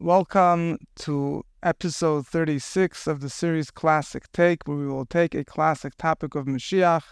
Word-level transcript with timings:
Welcome 0.00 0.78
to 0.96 1.44
episode 1.62 2.26
36 2.26 3.06
of 3.06 3.20
the 3.20 3.30
series 3.30 3.70
Classic 3.70 4.24
Take, 4.32 4.66
where 4.66 4.76
we 4.76 4.88
will 4.88 5.06
take 5.06 5.36
a 5.36 5.44
classic 5.44 5.94
topic 5.96 6.34
of 6.34 6.46
Mashiach 6.46 7.04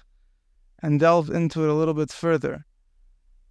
and 0.82 0.98
delve 0.98 1.30
into 1.30 1.62
it 1.62 1.70
a 1.70 1.74
little 1.74 1.94
bit 1.94 2.10
further. 2.10 2.66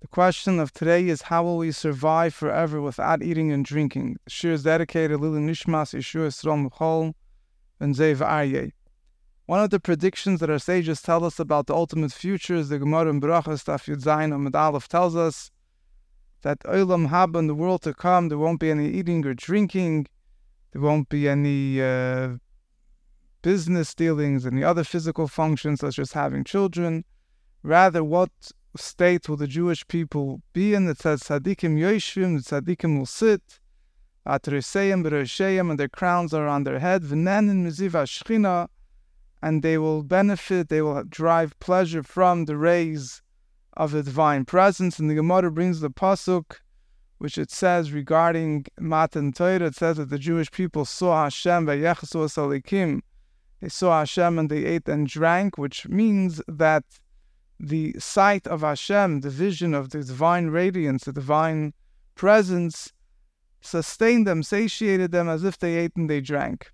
The 0.02 0.08
question 0.08 0.60
of 0.60 0.74
today 0.74 1.08
is 1.08 1.22
how 1.24 1.44
will 1.46 1.58
we 1.58 1.72
survive 1.72 2.34
forever 2.34 2.82
without 2.82 3.24
eating 3.24 3.54
and 3.54 3.64
drinking? 3.64 4.18
The 4.26 4.32
shiur 4.32 4.52
is 4.52 4.64
dedicated 4.64 5.12
to 5.12 5.24
Lili 5.24 5.40
Nishmas 5.40 5.96
Yeshua 5.96 7.14
and 7.80 7.96
Zev 7.96 8.18
Aryeh. 8.18 8.74
One 9.46 9.64
of 9.64 9.70
the 9.70 9.80
predictions 9.80 10.42
that 10.42 10.50
our 10.50 10.60
sages 10.60 11.02
tell 11.02 11.24
us 11.24 11.40
about 11.40 11.68
the 11.68 11.74
ultimate 11.74 12.12
future 12.12 12.56
is 12.56 12.68
the 12.68 12.80
Gemara 12.80 13.10
in 13.10 13.22
Berachos 13.22 13.64
Daf 13.64 13.88
Yud 13.88 14.04
Zayin 14.04 14.34
Amud 14.34 14.56
Aleph 14.56 14.90
tells 14.90 15.16
us 15.16 15.52
that 16.42 16.60
Olam 16.62 17.10
Haba 17.10 17.40
in 17.40 17.48
the 17.48 17.56
world 17.56 17.82
to 17.84 17.94
come, 17.94 18.30
there 18.30 18.38
won't 18.38 18.60
be 18.60 18.72
any 18.72 18.90
eating 18.90 19.26
or 19.26 19.34
drinking, 19.34 20.08
there 20.72 20.82
won't 20.82 21.10
be 21.10 21.28
any 21.28 21.82
uh, 21.82 22.38
business 23.42 23.94
dealings, 23.94 24.46
any 24.46 24.64
other 24.64 24.84
physical 24.84 25.28
functions 25.28 25.82
such 25.82 26.00
as 26.00 26.14
having 26.14 26.44
children. 26.44 27.04
Rather, 27.64 28.04
what 28.04 28.32
state 28.76 29.28
will 29.28 29.38
the 29.38 29.48
Jewish 29.48 29.88
people 29.88 30.42
be 30.54 30.74
in? 30.74 30.88
It 30.88 31.00
says 31.00 31.22
Tzadikim 31.22 31.78
Yoshvim, 31.78 32.38
the 32.38 32.62
Tzadikim 32.62 32.98
will 32.98 33.06
sit, 33.06 33.60
Atreseim 34.26 35.04
Bereshayim, 35.04 35.70
and 35.70 35.80
their 35.80 35.90
crowns 35.90 36.34
are 36.34 36.48
on 36.48 36.64
their 36.64 36.80
head, 36.80 37.04
V'nenin 37.04 37.66
Miziva 37.66 38.06
Shechina, 38.06 38.68
and 39.42 39.62
they 39.62 39.78
will 39.78 40.04
benefit, 40.04 40.70
they 40.70 40.82
will 40.82 41.04
derive 41.04 41.60
pleasure 41.60 42.04
from 42.04 42.46
the 42.46 42.56
rays 42.56 43.22
of 43.74 43.92
the 43.92 44.04
divine 44.04 44.46
presence. 44.46 45.00
And 45.00 45.10
the 45.10 45.16
Gemara 45.16 45.52
brings 45.52 45.80
the 45.80 45.90
pasuk, 45.90 46.58
which 47.18 47.38
it 47.38 47.52
says 47.52 47.92
regarding 47.92 48.66
Matan 48.80 49.32
Torah. 49.34 49.68
It 49.68 49.76
says 49.76 49.98
that 49.98 50.10
the 50.10 50.20
Jewish 50.20 50.52
people 50.52 50.86
saw 50.86 51.24
Hashem 51.24 51.66
v'yechasu 51.66 52.28
salikim. 52.28 53.02
They 53.62 53.70
saw 53.70 54.00
Hashem 54.00 54.40
and 54.40 54.50
they 54.50 54.66
ate 54.66 54.88
and 54.88 55.08
drank, 55.08 55.58
which 55.58 55.88
means 55.88 56.42
that 56.48 56.84
the 57.60 57.96
sight 58.00 58.48
of 58.48 58.62
Hashem, 58.62 59.22
the 59.22 59.30
vision 59.30 59.76
of 59.76 59.92
the 59.92 60.04
divine 60.04 60.48
radiance, 60.48 61.04
the 61.04 61.14
divine 61.14 61.74
presence, 62.16 62.92
sustained 63.62 64.26
them, 64.26 64.42
satiated 64.42 65.12
them 65.12 65.30
as 65.30 65.44
if 65.44 65.60
they 65.60 65.76
ate 65.76 65.96
and 65.96 66.10
they 66.10 66.22
drank. 66.22 66.72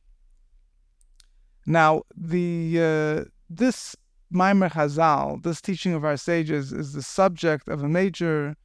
Now, 1.66 2.04
the 2.16 2.78
uh, 2.80 3.30
this 3.50 3.98
Maimer 4.34 4.70
Chazal, 4.72 5.42
this 5.44 5.62
teaching 5.62 5.94
of 5.94 6.04
our 6.04 6.18
sages, 6.18 6.74
is 6.74 6.94
the 6.94 7.02
subject 7.02 7.68
of 7.70 7.82
a 7.82 7.88
major, 7.88 8.56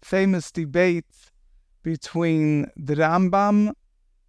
famous 0.00 0.50
debate 0.50 1.04
between 1.82 2.70
the 2.76 2.94
Rambam 2.94 3.72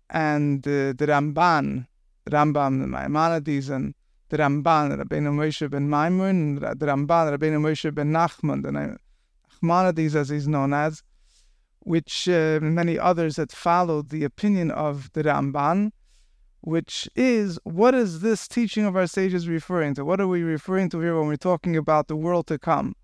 and 0.10 0.68
uh, 0.68 0.92
the 0.94 1.06
Ramban, 1.08 1.88
the 2.26 2.32
Rambam, 2.32 2.82
the 2.82 2.88
Maimonides, 2.88 3.70
and 3.70 3.94
the 4.30 4.38
Ramban, 4.38 5.02
Rabbeinu 5.02 5.32
Moshe 5.32 5.70
ben 5.70 5.90
Maimon, 5.90 6.30
and 6.30 6.80
the 6.80 6.86
Ramban, 6.86 7.38
Rabbeinu 7.38 7.62
Moshe 7.62 7.94
ben 7.94 8.12
Nachman, 8.12 8.64
the 8.64 8.98
Nachmanides, 9.62 10.16
as 10.16 10.30
he's 10.30 10.48
known 10.48 10.74
as, 10.74 11.02
which 11.80 12.28
uh, 12.28 12.60
many 12.62 13.00
others 13.00 13.38
had 13.38 13.52
followed 13.52 14.10
the 14.10 14.26
opinion 14.26 14.70
of 14.72 15.12
the 15.14 15.24
Ramban 15.24 15.92
which 16.64 17.10
is 17.14 17.60
what 17.66 17.94
is 17.94 18.22
this 18.22 18.48
teaching 18.48 18.86
of 18.86 18.96
our 18.96 19.06
sages 19.06 19.50
referring 19.50 19.94
to? 19.96 20.06
What 20.06 20.22
are 20.22 20.28
we 20.30 20.44
referring 20.44 20.90
to 20.92 21.02
here 21.02 21.20
when 21.20 21.28
we're 21.28 21.36
talking 21.36 21.76
about 21.76 22.08
the 22.08 22.16
world 22.16 22.48
to 22.48 22.58
come? 22.58 22.96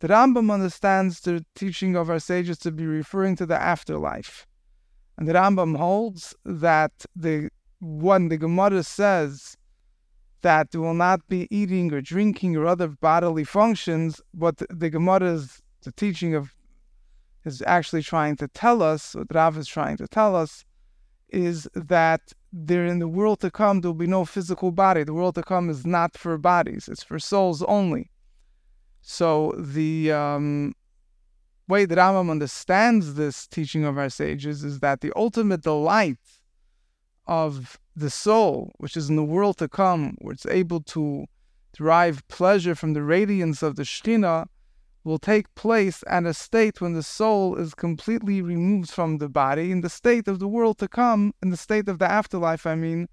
The 0.00 0.08
Rambam 0.08 0.52
understands 0.52 1.20
the 1.20 1.44
teaching 1.54 1.96
of 1.96 2.10
our 2.10 2.18
sages 2.18 2.58
to 2.58 2.70
be 2.70 2.86
referring 2.86 3.36
to 3.36 3.46
the 3.46 3.60
afterlife. 3.60 4.46
And 5.16 5.26
the 5.26 5.32
Rambam 5.32 5.78
holds 5.78 6.34
that 6.44 6.92
the 7.16 7.48
one 7.78 8.28
the 8.28 8.36
Gemara 8.36 8.82
says 8.82 9.56
that 10.42 10.74
will 10.74 10.92
not 10.92 11.26
be 11.26 11.48
eating 11.50 11.92
or 11.94 12.02
drinking 12.02 12.54
or 12.54 12.66
other 12.66 12.88
bodily 12.88 13.44
functions, 13.44 14.20
what 14.32 14.58
the, 14.58 14.66
the 14.68 14.90
Gemara 14.90 15.32
is 15.32 15.62
the 15.84 15.92
teaching 15.92 16.34
of 16.34 16.54
is 17.46 17.62
actually 17.66 18.02
trying 18.02 18.36
to 18.36 18.48
tell 18.48 18.82
us, 18.82 19.14
what 19.14 19.34
Rav 19.34 19.56
is 19.56 19.66
trying 19.66 19.96
to 19.96 20.06
tell 20.06 20.36
us, 20.36 20.66
is 21.32 21.68
that 21.74 22.32
there 22.52 22.84
in 22.84 22.98
the 22.98 23.08
world 23.08 23.40
to 23.40 23.50
come 23.50 23.80
there 23.80 23.90
will 23.90 23.98
be 23.98 24.06
no 24.06 24.24
physical 24.24 24.72
body. 24.72 25.04
The 25.04 25.14
world 25.14 25.36
to 25.36 25.42
come 25.42 25.70
is 25.70 25.86
not 25.86 26.16
for 26.16 26.36
bodies; 26.38 26.88
it's 26.88 27.02
for 27.02 27.18
souls 27.18 27.62
only. 27.62 28.10
So 29.02 29.54
the 29.56 30.12
um, 30.12 30.74
way 31.68 31.86
that 31.86 31.98
Rambam 31.98 32.30
understands 32.30 33.14
this 33.14 33.46
teaching 33.46 33.84
of 33.84 33.96
our 33.96 34.10
sages 34.10 34.64
is 34.64 34.80
that 34.80 35.00
the 35.00 35.12
ultimate 35.16 35.62
delight 35.62 36.18
of 37.26 37.78
the 37.96 38.10
soul, 38.10 38.72
which 38.78 38.96
is 38.96 39.08
in 39.08 39.16
the 39.16 39.24
world 39.24 39.58
to 39.58 39.68
come, 39.68 40.16
where 40.20 40.32
it's 40.32 40.46
able 40.46 40.80
to 40.82 41.26
derive 41.72 42.26
pleasure 42.28 42.74
from 42.74 42.92
the 42.92 43.02
radiance 43.02 43.62
of 43.62 43.76
the 43.76 43.84
Shekhinah, 43.84 44.46
will 45.04 45.18
take 45.18 45.54
place 45.54 46.04
at 46.06 46.26
a 46.26 46.34
state 46.34 46.80
when 46.80 46.92
the 46.92 47.02
soul 47.02 47.56
is 47.56 47.74
completely 47.74 48.42
removed 48.42 48.90
from 48.90 49.18
the 49.18 49.28
body, 49.28 49.70
in 49.70 49.80
the 49.80 49.88
state 49.88 50.28
of 50.28 50.38
the 50.38 50.48
world 50.48 50.78
to 50.78 50.88
come, 50.88 51.32
in 51.42 51.50
the 51.50 51.56
state 51.56 51.88
of 51.88 51.98
the 51.98 52.10
afterlife, 52.10 52.66
I 52.66 52.74
mean, 52.74 53.08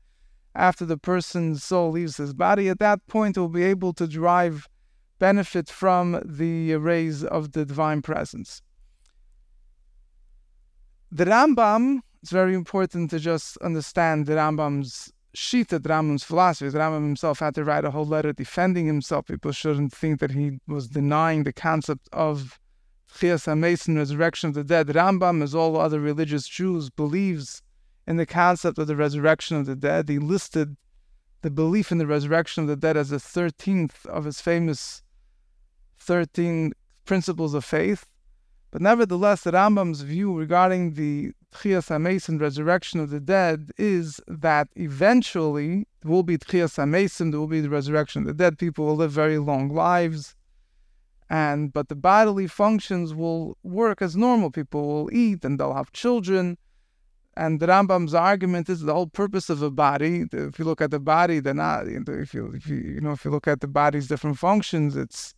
after 0.53 0.85
the 0.85 0.97
person's 0.97 1.63
soul 1.63 1.91
leaves 1.91 2.17
his 2.17 2.33
body. 2.33 2.67
At 2.67 2.79
that 2.79 3.05
point, 3.07 3.37
will 3.37 3.47
be 3.47 3.63
able 3.63 3.93
to 3.93 4.07
derive 4.07 4.67
benefit 5.19 5.69
from 5.69 6.21
the 6.25 6.75
rays 6.75 7.23
of 7.23 7.53
the 7.53 7.65
divine 7.65 8.01
presence. 8.01 8.61
The 11.11 11.25
Rambam, 11.25 11.99
it's 12.21 12.31
very 12.31 12.53
important 12.53 13.09
to 13.11 13.19
just 13.19 13.57
understand 13.57 14.25
the 14.25 14.33
Rambam's 14.33 15.13
Shita 15.37 15.79
Rambam's 15.79 16.23
philosophy. 16.23 16.71
Rambam 16.71 17.03
himself 17.03 17.37
had 17.39 17.53
to 17.53 17.63
write 17.63 17.85
a 17.85 17.91
whole 17.91 18.07
letter 18.07 18.33
defending 18.33 18.87
himself. 18.87 19.27
People 19.27 19.51
shouldn't 19.51 19.93
think 19.93 20.19
that 20.19 20.31
he 20.31 20.59
was 20.67 20.87
denying 20.87 21.43
the 21.43 21.53
concept 21.53 22.09
of 22.11 22.59
Chias 23.13 23.45
HaMesim, 23.45 23.97
resurrection 23.97 24.49
of 24.49 24.55
the 24.55 24.63
dead. 24.63 24.87
Rambam, 24.87 25.43
as 25.43 25.53
all 25.53 25.79
other 25.79 25.99
religious 25.99 26.47
Jews, 26.47 26.89
believes 26.89 27.61
in 28.07 28.17
the 28.17 28.25
concept 28.25 28.79
of 28.79 28.87
the 28.87 28.95
resurrection 28.95 29.57
of 29.57 29.67
the 29.67 29.75
dead. 29.75 30.09
He 30.09 30.17
listed 30.17 30.75
the 31.43 31.51
belief 31.51 31.91
in 31.91 31.99
the 31.99 32.07
resurrection 32.07 32.63
of 32.63 32.67
the 32.67 32.75
dead 32.75 32.97
as 32.97 33.09
the 33.09 33.17
13th 33.17 34.07
of 34.07 34.25
his 34.25 34.41
famous 34.41 35.03
13 35.99 36.73
principles 37.05 37.53
of 37.53 37.63
faith. 37.63 38.07
But 38.71 38.81
nevertheless, 38.81 39.41
the 39.41 39.51
Rambam's 39.51 40.01
view 40.01 40.37
regarding 40.37 40.93
the 40.93 41.31
Tchias 41.53 41.87
HaMesim, 41.89 42.39
resurrection 42.39 42.99
of 42.99 43.09
the 43.09 43.19
dead, 43.19 43.71
is 43.77 44.19
that 44.27 44.67
eventually 44.75 45.87
there 46.01 46.11
will 46.11 46.23
be 46.23 46.37
Tchias 46.37 46.77
HaMesim, 46.77 47.31
there 47.31 47.39
will 47.39 47.47
be 47.47 47.61
the 47.61 47.69
resurrection 47.69 48.23
of 48.23 48.27
the 48.27 48.33
dead. 48.33 48.57
People 48.57 48.85
will 48.85 48.97
live 48.97 49.11
very 49.11 49.37
long 49.37 49.69
lives, 49.69 50.35
and 51.29 51.71
but 51.71 51.87
the 51.87 51.95
bodily 51.95 52.47
functions 52.47 53.13
will 53.13 53.57
work 53.63 54.01
as 54.01 54.17
normal. 54.17 54.51
People 54.51 54.87
will 54.87 55.13
eat 55.13 55.45
and 55.45 55.59
they'll 55.59 55.73
have 55.73 55.91
children. 55.93 56.57
And 57.35 57.59
the 57.59 57.67
Rambam's 57.67 58.15
argument 58.15 58.67
is 58.67 58.81
the 58.81 58.93
whole 58.93 59.07
purpose 59.07 59.49
of 59.49 59.61
a 59.61 59.69
body. 59.69 60.25
If 60.31 60.57
you 60.57 60.65
look 60.65 60.81
at 60.81 60.89
the 60.89 60.99
body, 60.99 61.39
not. 61.39 61.87
If 61.87 62.33
you, 62.33 62.51
if 62.55 62.67
you, 62.67 62.77
you 62.77 62.99
know, 62.99 63.11
if 63.11 63.23
you 63.23 63.29
look 63.29 63.47
at 63.47 63.61
the 63.61 63.67
body's 63.67 64.07
different 64.07 64.39
functions, 64.39 64.95
it's 64.95 65.35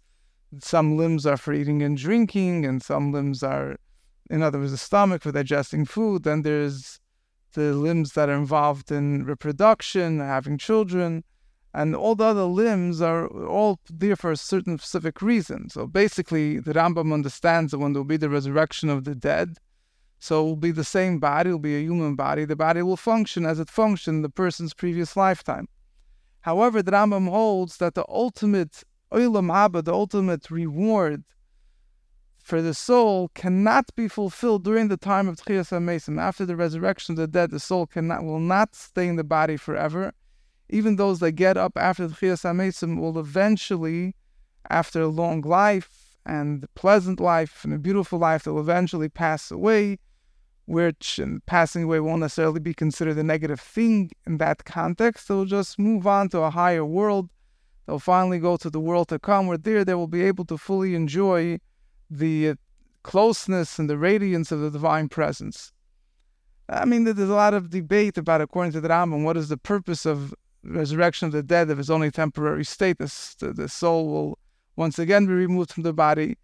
some 0.59 0.97
limbs 0.97 1.25
are 1.25 1.37
for 1.37 1.53
eating 1.53 1.81
and 1.83 1.97
drinking, 1.97 2.65
and 2.65 2.81
some 2.81 3.11
limbs 3.11 3.43
are, 3.43 3.77
in 4.29 4.41
other 4.41 4.59
words, 4.59 4.71
the 4.71 4.77
stomach 4.77 5.21
for 5.21 5.31
digesting 5.31 5.85
food. 5.85 6.23
Then 6.23 6.41
there's 6.41 6.99
the 7.53 7.73
limbs 7.73 8.13
that 8.13 8.29
are 8.29 8.35
involved 8.35 8.91
in 8.91 9.25
reproduction, 9.25 10.19
having 10.19 10.57
children, 10.57 11.23
and 11.73 11.95
all 11.95 12.15
the 12.15 12.25
other 12.25 12.43
limbs 12.43 13.01
are 13.01 13.27
all 13.27 13.79
there 13.89 14.15
for 14.15 14.31
a 14.31 14.37
certain 14.37 14.77
specific 14.77 15.21
reason. 15.21 15.69
So 15.69 15.85
basically, 15.85 16.59
the 16.59 16.73
Rambam 16.73 17.13
understands 17.13 17.71
that 17.71 17.79
when 17.79 17.93
there 17.93 18.01
will 18.01 18.07
be 18.07 18.17
the 18.17 18.29
resurrection 18.29 18.89
of 18.89 19.03
the 19.03 19.13
dead, 19.13 19.57
so 20.17 20.41
it 20.41 20.45
will 20.45 20.55
be 20.55 20.71
the 20.71 20.83
same 20.83 21.19
body, 21.19 21.49
it 21.49 21.53
will 21.53 21.59
be 21.59 21.77
a 21.77 21.81
human 21.81 22.15
body. 22.15 22.45
The 22.45 22.55
body 22.55 22.81
will 22.81 22.97
function 22.97 23.45
as 23.45 23.59
it 23.59 23.69
functioned 23.69 24.17
in 24.17 24.21
the 24.23 24.29
person's 24.29 24.73
previous 24.73 25.15
lifetime. 25.15 25.67
However, 26.41 26.81
the 26.81 26.91
Rambam 26.91 27.29
holds 27.29 27.77
that 27.77 27.95
the 27.95 28.05
ultimate 28.09 28.83
Olam 29.11 29.51
Haba, 29.51 29.83
the 29.83 29.93
ultimate 29.93 30.51
reward 30.51 31.23
for 32.37 32.61
the 32.61 32.73
soul, 32.73 33.29
cannot 33.33 33.93
be 33.95 34.07
fulfilled 34.07 34.63
during 34.63 34.87
the 34.87 34.97
time 34.97 35.27
of 35.27 35.37
Tchias 35.37 35.71
HaMesim. 35.71 36.19
After 36.19 36.45
the 36.45 36.55
resurrection 36.55 37.13
of 37.13 37.17
the 37.17 37.27
dead, 37.27 37.51
the 37.51 37.59
soul 37.59 37.87
cannot 37.87 38.23
will 38.23 38.39
not 38.39 38.75
stay 38.75 39.07
in 39.07 39.15
the 39.15 39.23
body 39.23 39.57
forever. 39.57 40.13
Even 40.69 40.95
those 40.95 41.19
that 41.19 41.31
get 41.31 41.57
up 41.57 41.73
after 41.75 42.07
Tchias 42.07 42.43
HaMesim 42.43 42.99
will 42.99 43.17
eventually, 43.17 44.15
after 44.69 45.01
a 45.01 45.07
long 45.07 45.41
life 45.41 46.17
and 46.25 46.63
a 46.63 46.67
pleasant 46.79 47.19
life 47.19 47.63
and 47.63 47.73
a 47.73 47.79
beautiful 47.79 48.19
life, 48.19 48.43
they'll 48.43 48.59
eventually 48.59 49.09
pass 49.09 49.49
away, 49.49 49.97
which 50.65 51.19
passing 51.47 51.83
away 51.83 51.99
won't 51.99 52.21
necessarily 52.21 52.59
be 52.59 52.75
considered 52.75 53.17
a 53.17 53.23
negative 53.23 53.59
thing 53.59 54.11
in 54.27 54.37
that 54.37 54.65
context. 54.65 55.27
They'll 55.27 55.45
just 55.45 55.79
move 55.79 56.05
on 56.05 56.29
to 56.29 56.41
a 56.41 56.51
higher 56.51 56.85
world 56.85 57.29
they'll 57.89 57.97
finally 57.97 58.37
go 58.37 58.55
to 58.55 58.69
the 58.69 58.79
world 58.79 59.07
to 59.07 59.17
come, 59.17 59.47
where 59.47 59.57
there 59.57 59.83
they 59.83 59.95
will 59.95 60.07
be 60.07 60.21
able 60.21 60.45
to 60.45 60.57
fully 60.57 60.93
enjoy 60.93 61.59
the 62.07 62.53
closeness 63.01 63.79
and 63.79 63.89
the 63.89 63.97
radiance 63.97 64.51
of 64.51 64.59
the 64.59 64.69
divine 64.69 65.09
presence. 65.09 65.71
I 66.69 66.85
mean, 66.85 67.03
there's 67.05 67.17
a 67.17 67.33
lot 67.33 67.55
of 67.55 67.71
debate 67.71 68.15
about, 68.15 68.41
according 68.41 68.73
to 68.73 68.81
the 68.81 68.89
Rambam, 68.89 69.23
what 69.23 69.37
is 69.37 69.49
the 69.49 69.57
purpose 69.57 70.05
of 70.05 70.35
resurrection 70.63 71.25
of 71.25 71.31
the 71.31 71.41
dead 71.41 71.71
if 71.71 71.79
it's 71.79 71.89
only 71.89 72.11
temporary 72.11 72.63
state. 72.63 72.99
The, 72.99 73.53
the 73.55 73.67
soul 73.67 74.07
will 74.07 74.39
once 74.75 74.99
again 74.99 75.25
be 75.25 75.33
removed 75.33 75.73
from 75.73 75.83
the 75.83 75.93
body. 75.93 76.37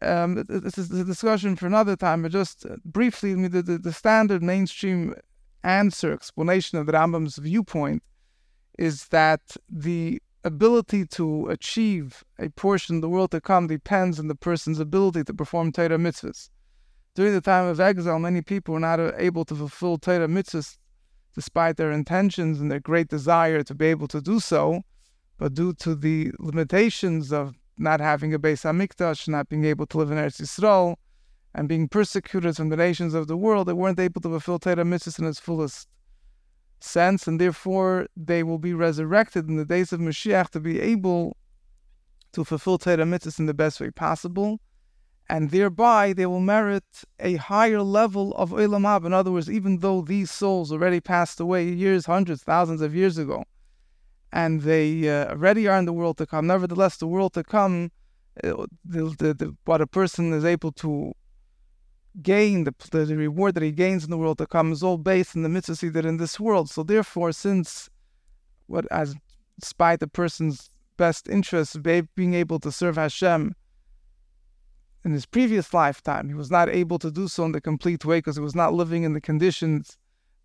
Um, 0.00 0.44
this 0.48 0.78
is 0.78 0.90
a 0.90 1.04
discussion 1.04 1.54
for 1.54 1.68
another 1.68 1.94
time, 1.94 2.22
but 2.22 2.32
just 2.32 2.66
briefly, 2.84 3.34
the, 3.34 3.62
the, 3.62 3.78
the 3.78 3.92
standard 3.92 4.42
mainstream 4.42 5.14
answer, 5.62 6.12
explanation 6.12 6.78
of 6.78 6.86
the 6.86 6.92
Rambam's 6.92 7.36
viewpoint 7.36 8.02
is 8.80 9.06
that 9.08 9.56
the 9.70 10.20
ability 10.44 11.06
to 11.06 11.48
achieve 11.48 12.24
a 12.38 12.48
portion 12.50 12.96
of 12.96 13.02
the 13.02 13.08
world 13.08 13.30
to 13.30 13.40
come 13.40 13.66
depends 13.66 14.18
on 14.18 14.28
the 14.28 14.34
person's 14.34 14.80
ability 14.80 15.24
to 15.24 15.34
perform 15.34 15.72
Torah 15.72 15.98
mitzvahs. 15.98 16.50
During 17.14 17.32
the 17.32 17.40
time 17.40 17.66
of 17.66 17.78
exile, 17.78 18.18
many 18.18 18.42
people 18.42 18.74
were 18.74 18.80
not 18.80 18.98
able 19.18 19.44
to 19.44 19.54
fulfill 19.54 19.98
Torah 19.98 20.28
mitzvahs 20.28 20.78
despite 21.34 21.76
their 21.76 21.92
intentions 21.92 22.60
and 22.60 22.70
their 22.70 22.80
great 22.80 23.08
desire 23.08 23.62
to 23.62 23.74
be 23.74 23.86
able 23.86 24.08
to 24.08 24.20
do 24.20 24.40
so, 24.40 24.82
but 25.38 25.54
due 25.54 25.72
to 25.74 25.94
the 25.94 26.30
limitations 26.38 27.32
of 27.32 27.54
not 27.78 28.00
having 28.00 28.34
a 28.34 28.38
Beis 28.38 28.64
Hamikdash, 28.64 29.28
not 29.28 29.48
being 29.48 29.64
able 29.64 29.86
to 29.86 29.98
live 29.98 30.10
in 30.10 30.18
Eretz 30.18 30.40
Yisrael, 30.40 30.96
and 31.54 31.68
being 31.68 31.88
persecuted 31.88 32.56
from 32.56 32.68
the 32.68 32.76
nations 32.76 33.14
of 33.14 33.28
the 33.28 33.36
world, 33.36 33.68
they 33.68 33.72
weren't 33.72 34.00
able 34.00 34.20
to 34.20 34.28
fulfill 34.28 34.58
Torah 34.58 34.84
mitzvahs 34.84 35.18
in 35.18 35.26
its 35.26 35.40
fullest 35.40 35.88
sense, 36.82 37.26
and 37.26 37.40
therefore 37.40 38.06
they 38.16 38.42
will 38.42 38.58
be 38.58 38.74
resurrected 38.74 39.48
in 39.48 39.56
the 39.56 39.64
days 39.64 39.92
of 39.92 40.00
Mashiach 40.00 40.50
to 40.50 40.60
be 40.60 40.80
able 40.80 41.36
to 42.32 42.44
fulfill 42.44 42.78
Torah 42.78 43.04
mitzvahs 43.04 43.38
in 43.38 43.46
the 43.46 43.54
best 43.54 43.80
way 43.80 43.90
possible, 43.90 44.60
and 45.28 45.50
thereby 45.50 46.12
they 46.12 46.26
will 46.26 46.40
merit 46.40 46.84
a 47.20 47.36
higher 47.36 47.82
level 47.82 48.32
of 48.34 48.50
Olam. 48.50 49.04
In 49.04 49.12
other 49.12 49.30
words, 49.30 49.50
even 49.50 49.78
though 49.78 50.02
these 50.02 50.30
souls 50.30 50.72
already 50.72 51.00
passed 51.00 51.40
away 51.40 51.68
years, 51.68 52.06
hundreds, 52.06 52.42
thousands 52.42 52.80
of 52.80 52.94
years 52.94 53.18
ago, 53.18 53.44
and 54.32 54.62
they 54.62 55.08
uh, 55.08 55.30
already 55.30 55.68
are 55.68 55.78
in 55.78 55.84
the 55.84 55.92
world 55.92 56.16
to 56.18 56.26
come, 56.26 56.46
nevertheless, 56.46 56.96
the 56.96 57.06
world 57.06 57.34
to 57.34 57.44
come, 57.44 57.92
uh, 58.42 58.66
the, 58.84 59.14
the, 59.18 59.34
the, 59.34 59.56
what 59.64 59.80
a 59.80 59.86
person 59.86 60.32
is 60.32 60.44
able 60.44 60.72
to 60.72 61.12
gain, 62.20 62.64
the, 62.64 62.74
the 62.90 63.16
reward 63.16 63.54
that 63.54 63.62
he 63.62 63.72
gains 63.72 64.04
in 64.04 64.10
the 64.10 64.18
world 64.18 64.38
to 64.38 64.46
come 64.46 64.72
is 64.72 64.82
all 64.82 64.98
based 64.98 65.34
on 65.36 65.42
the 65.42 65.48
mitzvahs 65.48 65.80
he 65.80 65.90
did 65.90 66.04
in 66.04 66.18
this 66.18 66.38
world. 66.38 66.68
So 66.68 66.82
therefore, 66.82 67.32
since 67.32 67.88
what 68.66 68.86
as 68.90 69.14
despite 69.60 70.00
the 70.00 70.08
person's 70.08 70.70
best 70.96 71.28
interests, 71.28 71.76
being 71.76 72.34
able 72.34 72.58
to 72.60 72.72
serve 72.72 72.96
Hashem 72.96 73.54
in 75.04 75.12
his 75.12 75.26
previous 75.26 75.72
lifetime, 75.72 76.28
he 76.28 76.34
was 76.34 76.50
not 76.50 76.68
able 76.68 76.98
to 76.98 77.10
do 77.10 77.28
so 77.28 77.44
in 77.44 77.52
the 77.52 77.60
complete 77.60 78.04
way 78.04 78.18
because 78.18 78.36
he 78.36 78.42
was 78.42 78.54
not 78.54 78.74
living 78.74 79.02
in 79.04 79.14
the 79.14 79.20
conditions 79.20 79.96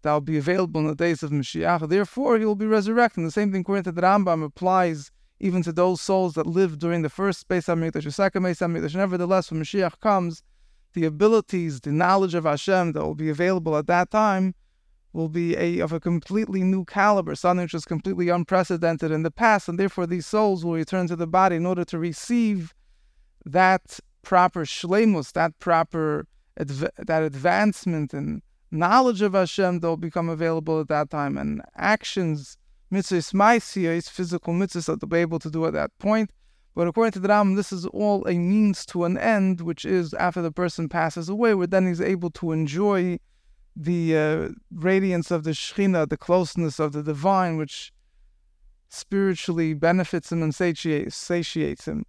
that 0.02 0.14
will 0.14 0.22
be 0.22 0.38
available 0.38 0.80
in 0.82 0.88
the 0.88 0.96
days 0.96 1.24
of 1.24 1.32
Mashiach. 1.32 1.88
Therefore, 1.90 2.38
he 2.38 2.46
will 2.46 2.56
be 2.56 2.66
resurrected. 2.66 3.20
And 3.20 3.28
the 3.28 3.32
same 3.32 3.52
thing, 3.52 3.62
according 3.62 3.84
to 3.86 3.92
the 3.92 4.02
Rambam, 4.02 4.44
applies 4.44 5.12
even 5.40 5.62
to 5.64 5.72
those 5.72 6.02
souls 6.02 6.34
that 6.36 6.48
lived 6.48 6.80
during 6.80 7.02
the 7.02 7.10
first 7.10 7.48
Beis 7.48 7.66
Hamikdash, 7.66 8.04
the 8.04 8.12
second 8.12 8.44
Beis 8.44 8.60
Hamikdash. 8.60 8.96
Nevertheless, 8.96 9.52
when 9.52 9.62
Mashiach 9.62 10.00
comes, 10.00 10.44
the 10.94 11.06
abilities, 11.06 11.82
the 11.82 11.92
knowledge 11.92 12.34
of 12.34 12.46
Hashem 12.46 12.94
that 12.94 13.04
will 13.04 13.16
be 13.16 13.30
available 13.30 13.78
at 13.78 13.88
that 13.88 14.12
time 14.12 14.56
will 15.14 15.30
be 15.30 15.56
a, 15.58 15.80
of 15.80 15.92
a 15.92 16.00
completely 16.00 16.64
new 16.64 16.86
caliber, 16.86 17.36
something 17.36 17.64
which 17.64 17.74
is 17.74 17.86
completely 17.86 18.30
unprecedented 18.30 19.12
in 19.12 19.24
the 19.24 19.32
past, 19.32 19.68
and 19.68 19.80
therefore 19.80 20.06
these 20.06 20.26
souls 20.26 20.64
will 20.64 20.74
return 20.74 21.08
to 21.08 21.16
the 21.16 21.28
body 21.28 21.56
in 21.56 21.66
order 21.66 21.84
to 21.86 21.98
receive 21.98 22.74
that 23.46 24.00
proper 24.22 24.64
shlemus, 24.66 25.32
that 25.34 25.58
proper 25.60 26.28
adv- 26.60 26.92
that 26.98 27.24
advancement 27.24 28.14
and 28.14 28.42
knowledge 28.72 29.22
of 29.22 29.34
Hashem 29.34 29.80
that 29.80 29.88
will 29.88 29.98
become 29.98 30.30
available 30.30 30.80
at 30.82 30.88
that 30.90 31.10
time, 31.10 31.38
and 31.38 31.62
actions, 31.76 32.58
mitzvahs, 32.92 33.34
maisiyos, 33.34 34.10
physical 34.10 34.54
mitzvahs 34.54 34.86
that 34.86 35.02
they'll 35.02 35.10
be 35.10 35.18
able 35.18 35.40
to 35.40 35.50
do 35.50 35.66
at 35.66 35.74
that 35.74 35.92
point. 35.98 36.32
But 36.78 36.88
according 36.88 37.14
to 37.14 37.20
the 37.20 37.30
Ram, 37.30 37.56
this 37.56 37.72
is 37.72 37.88
all 37.88 38.24
a 38.28 38.38
means 38.38 38.86
to 38.86 39.06
an 39.06 39.18
end, 39.18 39.62
which 39.62 39.84
is 39.84 40.14
after 40.14 40.44
the 40.44 40.52
person 40.52 40.88
passes 40.88 41.28
away, 41.28 41.56
where 41.56 41.66
then 41.66 41.88
he's 41.88 42.00
able 42.00 42.30
to 42.30 42.52
enjoy 42.52 43.18
the 43.76 44.16
uh, 44.16 44.50
radiance 44.72 45.32
of 45.32 45.44
the 45.44 45.56
Shekhinah, 45.56 46.08
the 46.08 46.18
closeness 46.18 46.80
of 46.80 46.92
the 46.92 47.02
divine, 47.02 47.58
which 47.58 47.92
spiritually 48.90 49.74
benefits 49.74 50.32
him 50.32 50.44
and 50.44 50.54
satiates, 50.54 51.16
satiates 51.16 51.88
him. 51.88 52.06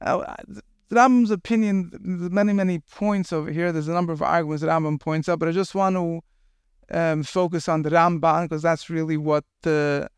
Uh, 0.00 0.34
the 0.48 0.62
Rambam's 0.96 1.30
opinion, 1.30 1.92
many, 2.02 2.52
many 2.52 2.80
points 2.80 3.32
over 3.32 3.52
here. 3.52 3.70
There's 3.70 3.86
a 3.86 3.92
number 3.92 4.12
of 4.12 4.20
arguments 4.20 4.62
that 4.62 4.68
Rambam 4.68 4.98
points 4.98 5.28
out, 5.28 5.38
but 5.38 5.48
I 5.48 5.52
just 5.52 5.76
want 5.76 5.94
to 5.94 6.20
um, 6.90 7.22
focus 7.22 7.68
on 7.68 7.82
the 7.82 7.90
Ramban 7.90 8.46
because 8.46 8.62
that's 8.62 8.90
really 8.90 9.16
what 9.16 9.44
uh, 9.64 10.08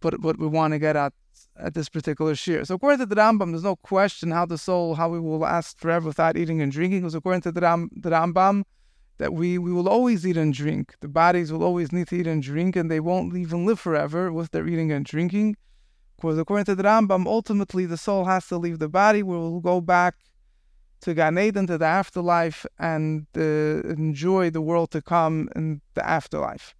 what, 0.00 0.20
what 0.20 0.38
we 0.38 0.46
want 0.46 0.72
to 0.72 0.78
get 0.78 0.96
at 0.96 1.12
at 1.56 1.74
this 1.74 1.88
particular 1.88 2.34
shiur. 2.34 2.66
So 2.66 2.74
according 2.74 3.00
to 3.00 3.06
the 3.06 3.14
Rambam, 3.14 3.50
there's 3.50 3.62
no 3.64 3.76
question 3.76 4.30
how 4.30 4.46
the 4.46 4.58
soul, 4.58 4.94
how 4.94 5.08
we 5.08 5.20
will 5.20 5.38
last 5.38 5.78
forever 5.78 6.08
without 6.08 6.36
eating 6.36 6.60
and 6.60 6.72
drinking. 6.72 7.00
Because 7.00 7.14
according 7.14 7.42
to 7.42 7.52
the, 7.52 7.60
Ram, 7.60 7.90
the 7.94 8.10
Rambam, 8.10 8.64
that 9.18 9.32
we, 9.32 9.58
we 9.58 9.72
will 9.72 9.88
always 9.88 10.26
eat 10.26 10.36
and 10.36 10.52
drink. 10.52 10.94
The 11.00 11.08
bodies 11.08 11.52
will 11.52 11.62
always 11.62 11.92
need 11.92 12.08
to 12.08 12.16
eat 12.16 12.26
and 12.26 12.42
drink, 12.42 12.74
and 12.74 12.90
they 12.90 13.00
won't 13.00 13.36
even 13.36 13.64
live 13.64 13.78
forever 13.78 14.32
with 14.32 14.50
their 14.50 14.66
eating 14.66 14.90
and 14.90 15.04
drinking. 15.04 15.56
Because 16.16 16.38
according 16.38 16.64
to 16.66 16.74
the 16.74 16.82
Rambam, 16.82 17.26
ultimately 17.26 17.86
the 17.86 17.96
soul 17.96 18.24
has 18.24 18.48
to 18.48 18.56
leave 18.56 18.78
the 18.78 18.88
body, 18.88 19.22
we 19.22 19.36
will 19.36 19.60
go 19.60 19.80
back 19.80 20.14
to 21.02 21.14
Gan 21.14 21.38
Eden, 21.38 21.66
to 21.66 21.78
the 21.78 21.84
afterlife, 21.84 22.64
and 22.78 23.26
uh, 23.36 23.40
enjoy 23.40 24.50
the 24.50 24.62
world 24.62 24.90
to 24.92 25.02
come 25.02 25.48
in 25.54 25.82
the 25.94 26.08
afterlife. 26.08 26.74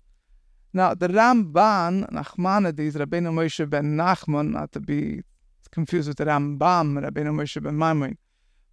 Now, 0.76 0.93
the 0.93 1.06
Ramban, 1.06 2.11
Nachmanides, 2.11 2.97
Rabbeinu 2.97 3.32
Moshe 3.32 3.71
ben 3.71 3.97
Nachman, 3.97 4.50
not 4.50 4.73
to 4.73 4.81
be 4.81 5.23
confused 5.71 6.09
with 6.09 6.17
the 6.17 6.25
Rambam, 6.25 6.99
Rabbeinu 7.00 7.32
Moshe 7.32 7.62
ben 7.62 7.76
Maimon, 7.79 8.19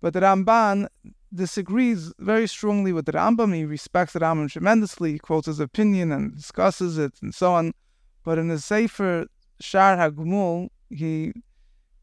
but 0.01 0.13
the 0.13 0.21
Ramban 0.21 0.87
disagrees 1.31 2.11
very 2.17 2.47
strongly 2.47 2.91
with 2.91 3.05
the 3.05 3.11
Rambam. 3.11 3.53
He 3.53 3.65
respects 3.65 4.13
the 4.13 4.19
Rambam 4.19 4.51
tremendously, 4.51 5.11
he 5.13 5.19
quotes 5.19 5.45
his 5.45 5.59
opinion 5.59 6.11
and 6.11 6.35
discusses 6.35 6.97
it 6.97 7.13
and 7.21 7.35
so 7.35 7.53
on. 7.53 7.71
But 8.23 8.39
in 8.39 8.49
his 8.49 8.65
Sefer 8.65 9.27
Shar 9.59 9.95
HaGmul, 9.95 10.69
he 10.89 11.33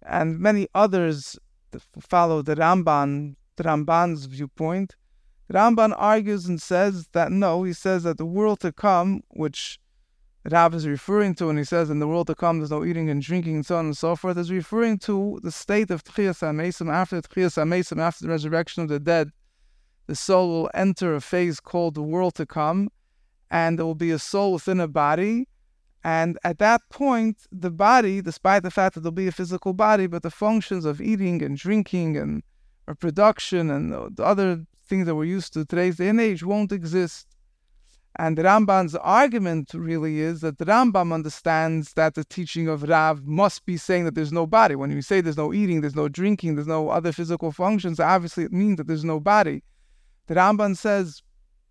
and 0.07 0.39
many 0.39 0.69
others 0.77 1.37
follow 1.99 2.43
the 2.43 2.55
Ramban, 2.55 3.35
the 3.57 3.65
Ramban's 3.65 4.27
viewpoint. 4.27 4.95
Ramban 5.53 5.93
argues 5.97 6.47
and 6.47 6.63
says 6.63 7.09
that 7.15 7.33
no, 7.33 7.65
he 7.65 7.73
says 7.73 8.05
that 8.05 8.17
the 8.17 8.25
world 8.25 8.61
to 8.61 8.71
come, 8.71 9.23
which 9.31 9.81
Rav 10.53 10.75
is 10.75 10.87
referring 10.87 11.35
to 11.37 11.47
when 11.47 11.57
he 11.57 11.65
says 11.65 11.91
in 11.91 11.99
the 11.99 12.09
world 12.09 12.27
to 12.29 12.35
come 12.35 12.59
there's 12.59 12.71
no 12.71 12.85
eating 12.85 13.11
and 13.11 13.23
drinking 13.23 13.57
and 13.57 13.67
so 13.67 13.77
on 13.77 13.87
and 13.87 13.97
so 13.97 14.17
forth, 14.17 14.39
is 14.39 14.51
referring 14.51 14.99
to 14.99 15.41
the 15.43 15.51
state 15.51 15.91
of 15.91 16.05
Tchias 16.05 16.41
HaMesim, 16.41 16.93
after 16.93 17.21
Tchias 17.21 17.57
HaMesim, 17.57 18.01
after 18.01 18.25
the 18.25 18.31
resurrection 18.31 18.83
of 18.83 18.89
the 18.89 19.01
dead, 19.01 19.31
the 20.07 20.17
soul 20.17 20.49
will 20.49 20.71
enter 20.75 21.15
a 21.15 21.21
phase 21.21 21.61
called 21.61 21.95
the 21.95 22.03
world 22.03 22.35
to 22.37 22.47
come, 22.47 22.89
and 23.51 23.79
there 23.79 23.87
will 23.87 23.95
be 23.95 24.11
a 24.11 24.19
soul 24.19 24.55
within 24.55 24.81
a 24.81 24.89
body. 24.89 25.49
And 26.03 26.39
at 26.45 26.59
that 26.59 26.83
point, 26.91 27.47
the 27.53 27.71
body, 27.71 28.23
despite 28.23 28.63
the 28.63 28.71
fact 28.71 28.95
that 28.95 29.01
there'll 29.01 29.13
be 29.13 29.29
a 29.29 29.33
physical 29.33 29.75
body, 29.75 30.07
but 30.07 30.23
the 30.23 30.31
functions 30.31 30.85
of 30.85 31.01
eating 31.01 31.43
and 31.43 31.57
drinking 31.57 32.17
and 32.17 32.43
reproduction 32.87 33.71
and 33.71 33.93
the 34.17 34.25
other 34.25 34.65
things 34.87 35.07
that 35.07 35.15
we're 35.15 35.25
used 35.25 35.53
to 35.53 35.65
today's 35.65 35.97
day 35.97 36.09
and 36.09 36.21
age 36.21 36.43
won't 36.43 36.73
exist. 36.73 37.28
And 38.17 38.37
the 38.37 38.43
Ramban's 38.43 38.97
argument 38.97 39.71
really 39.75 40.21
is 40.21 40.41
that 40.41 40.59
the 40.59 40.65
Rambam 40.65 41.13
understands 41.13 41.93
that 41.93 42.15
the 42.15 42.25
teaching 42.25 42.67
of 42.67 42.83
Rav 42.83 43.25
must 43.25 43.65
be 43.65 43.77
saying 43.77 44.07
that 44.07 44.15
there's 44.15 44.33
no 44.33 44.47
body. 44.47 44.75
When 44.75 44.91
you 44.91 45.03
say 45.03 45.21
there's 45.21 45.37
no 45.37 45.53
eating, 45.55 45.83
there's 45.83 45.95
no 45.95 46.09
drinking, 46.09 46.57
there's 46.57 46.67
no 46.67 46.89
other 46.89 47.13
physical 47.13 47.53
functions, 47.53 48.01
obviously 48.01 48.45
it 48.45 48.53
means 48.53 48.79
that 48.79 48.89
there's 48.89 49.05
no 49.05 49.21
body. 49.21 49.63
The 50.27 50.35
Ramban 50.35 50.77
says 50.77 51.23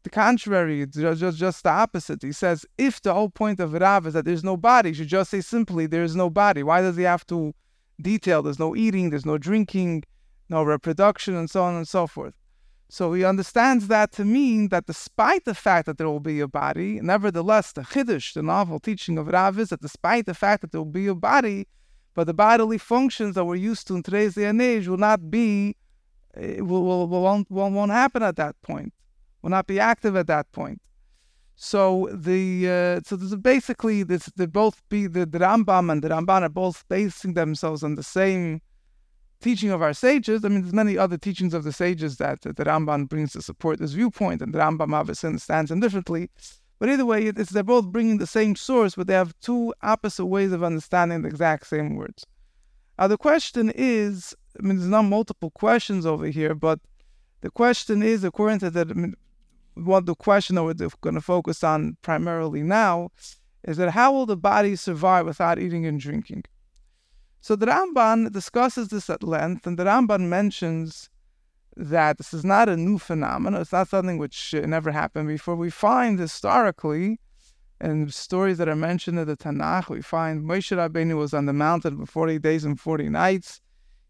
the 0.03 0.10
contrary, 0.10 0.84
it's 0.84 0.96
just, 0.96 1.38
just 1.38 1.63
the 1.63 1.70
opposite. 1.70 2.24
He 2.24 2.32
says 2.32 2.65
if 2.77 3.01
the 3.01 3.13
whole 3.13 3.29
point 3.29 3.60
of 3.60 3.74
Rav 3.74 4.08
is 4.08 4.13
that 4.13 4.24
there's 4.24 4.44
no 4.44 4.56
body, 4.56 4.89
you 4.89 4.96
should 4.96 5.08
just 5.10 5.32
say 5.32 5.41
simply 5.41 5.86
there's 5.86 6.15
no 6.15 6.29
body. 6.29 6.63
Why 6.63 6.82
does 6.82 6.96
he 6.96 7.03
have 7.03 7.25
to 7.27 7.53
detail 8.01 8.41
there's 8.41 8.60
no 8.60 8.74
eating, 8.74 9.10
there's 9.10 9.25
no 9.25 9.38
drinking, 9.38 10.03
no 10.48 10.63
reproduction, 10.63 11.36
and 11.36 11.50
so 11.50 11.63
on 11.63 11.75
and 11.75 11.88
so 11.88 12.08
forth? 12.08 12.36
So 12.89 13.13
he 13.13 13.25
understands 13.25 13.88
that 13.88 14.13
to 14.13 14.24
mean 14.24 14.70
that 14.70 14.86
despite 14.86 15.44
the 15.44 15.53
fact 15.53 15.88
that 15.88 15.98
there 15.98 16.08
will 16.08 16.22
be 16.22 16.39
a 16.39 16.48
body, 16.48 17.01
nevertheless, 17.01 17.74
the 17.74 17.82
Chiddush, 17.82 18.34
the 18.34 18.41
novel 18.41 18.79
teaching 18.79 19.17
of 19.17 19.27
Rav, 19.27 19.60
is 19.60 19.70
that 19.70 19.82
despite 19.82 20.25
the 20.25 20.34
fact 20.34 20.62
that 20.62 20.72
there 20.72 20.79
will 20.79 20.86
be 20.86 21.08
a 21.08 21.15
body, 21.15 21.67
but 22.13 22.27
the 22.27 22.34
bodily 22.34 22.77
functions 22.77 23.36
that 23.36 23.44
we're 23.44 23.56
used 23.56 23.88
to 23.88 23.96
in 23.96 24.03
today's 24.03 24.36
day 24.36 24.46
and 24.46 24.62
age 24.62 24.88
will 24.88 24.98
not 24.98 25.29
be, 25.29 25.75
eh, 26.36 26.62
will, 26.62 26.84
will, 26.84 27.08
will 27.08 27.24
won't, 27.24 27.51
won't 27.51 27.91
happen 27.91 28.24
at 28.24 28.38
that 28.38 28.60
point, 28.62 28.94
will 29.41 29.50
not 29.50 29.67
be 29.67 29.79
active 29.79 30.15
at 30.15 30.27
that 30.27 30.51
point. 30.53 30.82
So 31.60 32.08
the 32.13 32.70
uh, 32.70 33.01
so 33.03 33.15
there's 33.15 33.36
basically 33.36 34.03
this 34.03 34.27
they 34.36 34.46
both 34.46 34.88
be 34.89 35.08
the, 35.08 35.25
the 35.25 35.39
Rambam 35.39 35.91
and 35.91 36.03
the 36.03 36.10
Ramban 36.10 36.44
are 36.44 36.50
both 36.50 36.88
basing 36.88 37.34
themselves 37.34 37.84
on 37.84 37.96
the 37.96 38.03
same 38.03 38.62
teaching 39.41 39.72
of 39.72 39.82
our 39.82 39.94
sages. 39.94 40.44
I 40.44 40.50
mean, 40.50 40.62
there's 40.62 40.74
many 40.74 40.98
other 40.98 41.17
teachings 41.17 41.53
of 41.53 41.63
the 41.63 41.72
sages 41.72 42.17
that, 42.17 42.41
the 42.41 42.53
Ramban 42.53 43.08
brings 43.10 43.34
to 43.34 43.41
support 43.41 43.79
this 43.79 43.94
viewpoint, 43.94 44.41
and 44.41 44.53
the 44.53 44.60
Rambam 44.60 44.94
obviously 44.94 45.27
understands 45.27 45.70
them 45.70 45.79
differently. 45.79 46.29
But 46.79 46.89
either 46.89 47.06
way, 47.06 47.25
it's 47.25 47.51
they're 47.51 47.63
both 47.63 47.88
bringing 47.88 48.17
the 48.17 48.27
same 48.27 48.56
source, 48.56 48.96
but 48.96 49.08
they 49.08 49.13
have 49.13 49.34
two 49.39 49.74
opposite 49.82 50.25
ways 50.27 50.51
of 50.51 50.63
understanding 50.63 51.22
the 51.22 51.29
exact 51.29 51.67
same 51.67 51.96
words. 51.96 52.25
Now, 53.00 53.08
the 53.08 53.17
question 53.17 53.72
is, 53.75 54.36
I 54.60 54.65
mean, 54.65 54.77
there's 54.77 54.89
not 54.89 55.03
multiple 55.03 55.51
questions 55.51 56.06
over 56.06 56.27
here, 56.27 56.56
but 56.56 56.79
the 57.41 57.51
question 57.51 58.03
is, 58.03 58.24
according 58.24 58.60
to 58.60 58.70
the, 58.70 58.82
I 58.82 58.94
mean, 58.94 59.15
what 59.75 60.06
the 60.06 60.15
question 60.15 60.56
that 60.56 60.63
we're 60.63 60.74
going 61.01 61.15
to 61.15 61.22
focus 61.22 61.63
on 61.63 61.98
primarily 62.01 62.63
now 62.63 63.10
is 63.63 63.77
that 63.77 63.91
how 63.91 64.12
will 64.12 64.25
the 64.25 64.38
body 64.38 64.75
survive 64.75 65.25
without 65.25 65.60
eating 65.60 65.86
and 65.86 66.00
drinking? 66.00 66.44
So 67.41 67.56
the 67.56 67.67
Ramban 67.67 68.32
discusses 68.32 68.89
this 68.89 69.10
at 69.10 69.24
length, 69.24 69.67
and 69.67 69.77
the 69.77 69.86
Ramban 69.86 70.27
mentions 70.27 71.10
that 71.75 72.17
this 72.17 72.34
is 72.34 72.44
not 72.44 72.70
a 72.70 72.75
new 72.75 72.98
phenomenon. 72.98 73.62
It's 73.62 73.72
not 73.72 73.89
something 73.89 74.17
which 74.17 74.53
never 74.53 74.91
happened 74.91 75.27
before. 75.27 75.56
We 75.56 75.70
find 75.70 76.20
historically, 76.20 77.20
in 77.79 78.10
stories 78.10 78.58
that 78.58 78.67
are 78.67 78.75
mentioned 78.75 79.20
in 79.20 79.27
the 79.27 79.38
Tanakh, 79.38 79.89
we 79.89 80.01
find 80.01 80.44
Moshe 80.44 80.75
Rabbeinu 80.75 81.15
was 81.17 81.34
on 81.34 81.46
the 81.46 81.53
mountain 81.53 81.98
for 81.98 82.06
40 82.06 82.39
days 82.39 82.65
and 82.65 82.79
40 82.79 83.10
nights. 83.10 83.62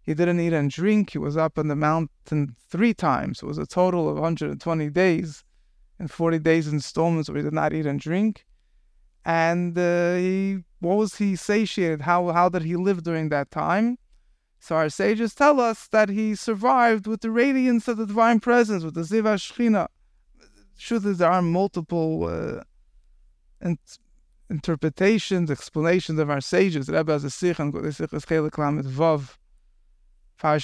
He 0.01 0.13
didn't 0.13 0.39
eat 0.39 0.53
and 0.53 0.71
drink. 0.71 1.09
He 1.11 1.17
was 1.17 1.35
up 1.35 1.59
on 1.59 1.67
the 1.67 1.75
mountain 1.75 2.55
three 2.69 2.93
times. 2.93 3.43
It 3.43 3.45
was 3.45 3.57
a 3.57 3.65
total 3.65 4.07
of 4.07 4.15
120 4.15 4.89
days 4.91 5.43
and 5.99 6.09
40 6.09 6.39
days 6.39 6.67
installments 6.67 7.27
where 7.27 7.37
he 7.37 7.43
did 7.43 7.53
not 7.53 7.73
eat 7.73 7.85
and 7.85 7.99
drink. 7.99 8.45
And 9.27 9.77
uh, 9.77 10.15
he, 10.15 10.59
what 10.79 10.95
was 10.95 11.17
he 11.17 11.35
satiated? 11.35 12.03
How, 12.03 12.29
how 12.29 12.47
did 12.47 12.61
he 12.61 12.77
live 12.77 13.03
during 13.03 13.27
that 13.27 13.51
time? 13.51 13.97
So 14.61 14.77
our 14.77 14.87
sages 14.87 15.35
tell 15.35 15.59
us 15.59 15.85
that 15.89 16.07
he 16.07 16.33
survived 16.33 17.07
with 17.07 17.19
the 17.19 17.29
radiance 17.29 17.89
of 17.89 17.97
the 17.97 18.05
divine 18.05 18.39
presence, 18.39 18.85
with 18.85 18.93
the 18.93 19.01
Ziva 19.01 19.35
Shechina. 19.35 19.87
Is, 20.79 21.17
there 21.17 21.29
are 21.29 21.41
multiple 21.41 22.23
uh, 22.23 22.61
int- 23.59 23.99
interpretations, 24.49 25.51
explanations 25.51 26.19
of 26.19 26.29
our 26.29 26.39
sages. 26.39 26.87
The 26.87 26.93
Rebbe 26.93 27.11
has 27.11 27.25
a 27.25 27.29
sikh 27.29 27.57
sikh 27.57 27.75
is 27.83 27.97
Chelek 27.97 28.57
Lamed 28.57 28.85
Vav. 28.85 29.35
I 30.41 30.57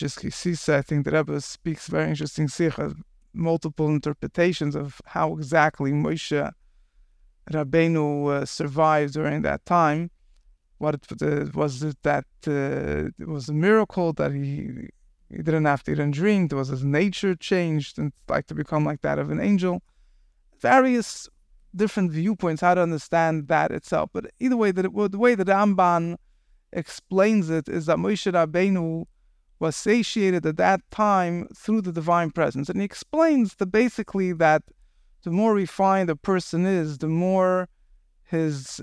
think 0.84 1.04
the 1.04 1.12
Rebbe 1.12 1.42
speaks 1.42 1.88
very 1.88 2.12
interesting 2.12 2.48
sikh, 2.48 2.76
multiple 3.34 3.90
interpretations 3.90 4.74
of 4.74 5.02
how 5.08 5.34
exactly 5.34 5.92
Moshe 5.92 6.54
Rabbeinu 7.52 8.42
uh, 8.42 8.46
survived 8.46 9.14
during 9.14 9.42
that 9.42 9.66
time 9.66 10.12
what 10.78 10.96
it, 10.96 11.22
uh, 11.22 11.46
was 11.54 11.84
it 11.84 11.98
that 12.04 12.26
uh, 12.48 13.10
it 13.20 13.28
was 13.28 13.50
a 13.50 13.54
miracle 13.54 14.14
that 14.14 14.32
he 14.32 14.90
he 15.30 15.42
didn't 15.42 15.66
have 15.66 15.84
to 15.84 15.94
eat 15.94 16.00
and 16.00 16.14
drink. 16.14 16.54
Was 16.54 16.68
his 16.68 16.84
nature 16.84 17.36
changed 17.36 17.98
and 17.98 18.14
like 18.30 18.46
to 18.48 18.56
become 18.56 18.86
like 18.86 19.02
that 19.02 19.18
of 19.18 19.32
an 19.32 19.40
angel? 19.40 19.82
Various 20.60 21.28
different 21.76 22.12
viewpoints 22.12 22.62
how 22.62 22.76
to 22.76 22.82
understand 22.82 23.48
that 23.48 23.72
itself. 23.72 24.12
But 24.14 24.28
either 24.40 24.58
way, 24.58 24.72
that 24.72 24.84
the 24.84 25.18
way 25.18 25.34
that 25.36 25.48
Ramban 25.48 26.18
explains 26.72 27.50
it 27.50 27.68
is 27.68 27.88
that 27.88 27.98
Moshe 27.98 28.32
Rabbeinu 28.32 29.06
was 29.60 29.76
satiated 29.76 30.46
at 30.46 30.58
that 30.58 30.82
time 30.92 31.48
through 31.56 31.82
the 31.82 31.92
divine 31.92 32.32
presence, 32.32 32.70
and 32.70 32.80
he 32.80 32.86
explains 32.86 33.56
that 33.56 33.68
basically 33.68 34.34
that 34.34 34.64
the 35.24 35.32
more 35.32 35.54
refined 35.54 36.10
a 36.10 36.16
person 36.16 36.66
is, 36.66 36.98
the 37.00 37.08
more 37.08 37.70
his 38.24 38.82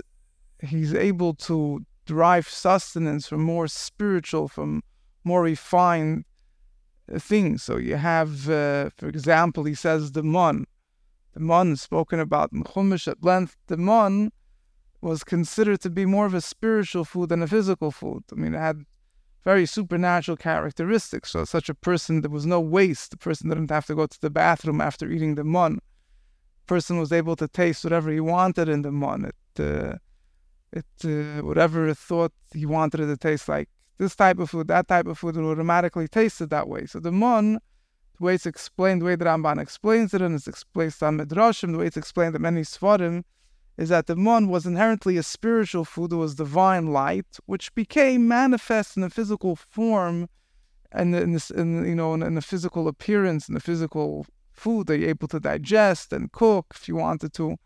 he's 0.59 0.93
able 0.93 1.33
to 1.33 1.85
derive 2.05 2.47
sustenance 2.47 3.27
from 3.27 3.41
more 3.43 3.67
spiritual, 3.67 4.47
from 4.47 4.83
more 5.23 5.43
refined 5.43 6.25
uh, 7.13 7.19
things. 7.19 7.63
So 7.63 7.77
you 7.77 7.95
have, 7.95 8.49
uh, 8.49 8.89
for 8.97 9.07
example, 9.07 9.63
he 9.63 9.73
says 9.73 10.11
the 10.11 10.23
mon. 10.23 10.65
The 11.33 11.39
mon 11.39 11.75
spoken 11.75 12.19
about 12.19 12.51
in 12.51 12.63
Chumash 12.63 13.07
at 13.07 13.23
length. 13.23 13.55
The 13.67 13.77
mon 13.77 14.31
was 14.99 15.23
considered 15.23 15.81
to 15.81 15.89
be 15.89 16.05
more 16.05 16.25
of 16.25 16.33
a 16.33 16.41
spiritual 16.41 17.05
food 17.05 17.29
than 17.29 17.41
a 17.41 17.47
physical 17.47 17.91
food. 17.91 18.23
I 18.31 18.35
mean, 18.35 18.53
it 18.53 18.59
had 18.59 18.85
very 19.43 19.65
supernatural 19.65 20.37
characteristics. 20.37 21.31
So 21.31 21.45
such 21.45 21.69
a 21.69 21.73
person, 21.73 22.21
there 22.21 22.29
was 22.29 22.45
no 22.45 22.59
waste. 22.59 23.11
The 23.11 23.17
person 23.17 23.49
didn't 23.49 23.71
have 23.71 23.87
to 23.87 23.95
go 23.95 24.05
to 24.05 24.21
the 24.21 24.29
bathroom 24.29 24.81
after 24.81 25.09
eating 25.09 25.35
the 25.35 25.43
mon. 25.43 25.79
The 26.71 26.75
person 26.75 26.99
was 26.99 27.11
able 27.11 27.35
to 27.35 27.49
taste 27.49 27.83
whatever 27.83 28.09
he 28.09 28.21
wanted 28.21 28.69
in 28.69 28.81
the 28.81 28.93
mon. 28.93 29.25
It 29.25 29.59
uh, 29.59 29.95
it 30.71 30.85
uh, 31.03 31.43
whatever 31.45 31.93
thought 31.93 32.31
he 32.53 32.65
wanted 32.65 33.01
it 33.01 33.07
to 33.07 33.17
taste 33.17 33.49
like 33.49 33.67
this 33.97 34.15
type 34.15 34.39
of 34.39 34.49
food, 34.51 34.69
that 34.69 34.87
type 34.87 35.05
of 35.05 35.19
food, 35.19 35.35
it 35.35 35.41
automatically 35.41 36.07
taste 36.07 36.39
it 36.39 36.49
that 36.51 36.69
way. 36.69 36.85
So 36.85 37.01
the 37.01 37.11
mon, 37.11 37.55
the 38.17 38.23
way 38.23 38.35
it's 38.35 38.45
explained, 38.45 39.01
the 39.01 39.05
way 39.07 39.17
the 39.17 39.25
Ramban 39.25 39.59
explains 39.61 40.13
it, 40.13 40.21
and 40.21 40.33
it's 40.33 40.47
explained 40.47 40.95
on 41.01 41.17
Midrashim, 41.17 41.73
the 41.73 41.79
way 41.79 41.87
it's 41.87 41.97
explained 41.97 42.37
in 42.37 42.41
many 42.41 42.61
Sfarim, 42.61 43.25
is 43.75 43.89
that 43.89 44.07
the 44.07 44.15
mon 44.15 44.47
was 44.47 44.65
inherently 44.65 45.17
a 45.17 45.23
spiritual 45.23 45.83
food, 45.83 46.13
it 46.13 46.15
was 46.15 46.35
divine 46.35 46.93
light, 46.93 47.37
which 47.47 47.75
became 47.75 48.29
manifest 48.29 48.95
in 48.95 49.03
a 49.03 49.09
physical 49.09 49.57
form 49.57 50.29
and 50.93 51.13
in, 51.13 51.33
this, 51.33 51.51
in 51.51 51.85
you 51.85 51.95
know 51.95 52.13
in, 52.13 52.23
in 52.23 52.37
a 52.37 52.41
physical 52.41 52.87
appearance, 52.87 53.49
in 53.49 53.55
the 53.55 53.59
physical 53.59 54.25
food 54.63 54.87
that 54.87 54.97
you're 54.97 55.15
able 55.15 55.27
to 55.35 55.39
digest 55.39 56.07
and 56.15 56.31
cook 56.31 56.65
if 56.75 56.87
you 56.87 56.95
wanted 56.95 57.31
to 57.33 57.57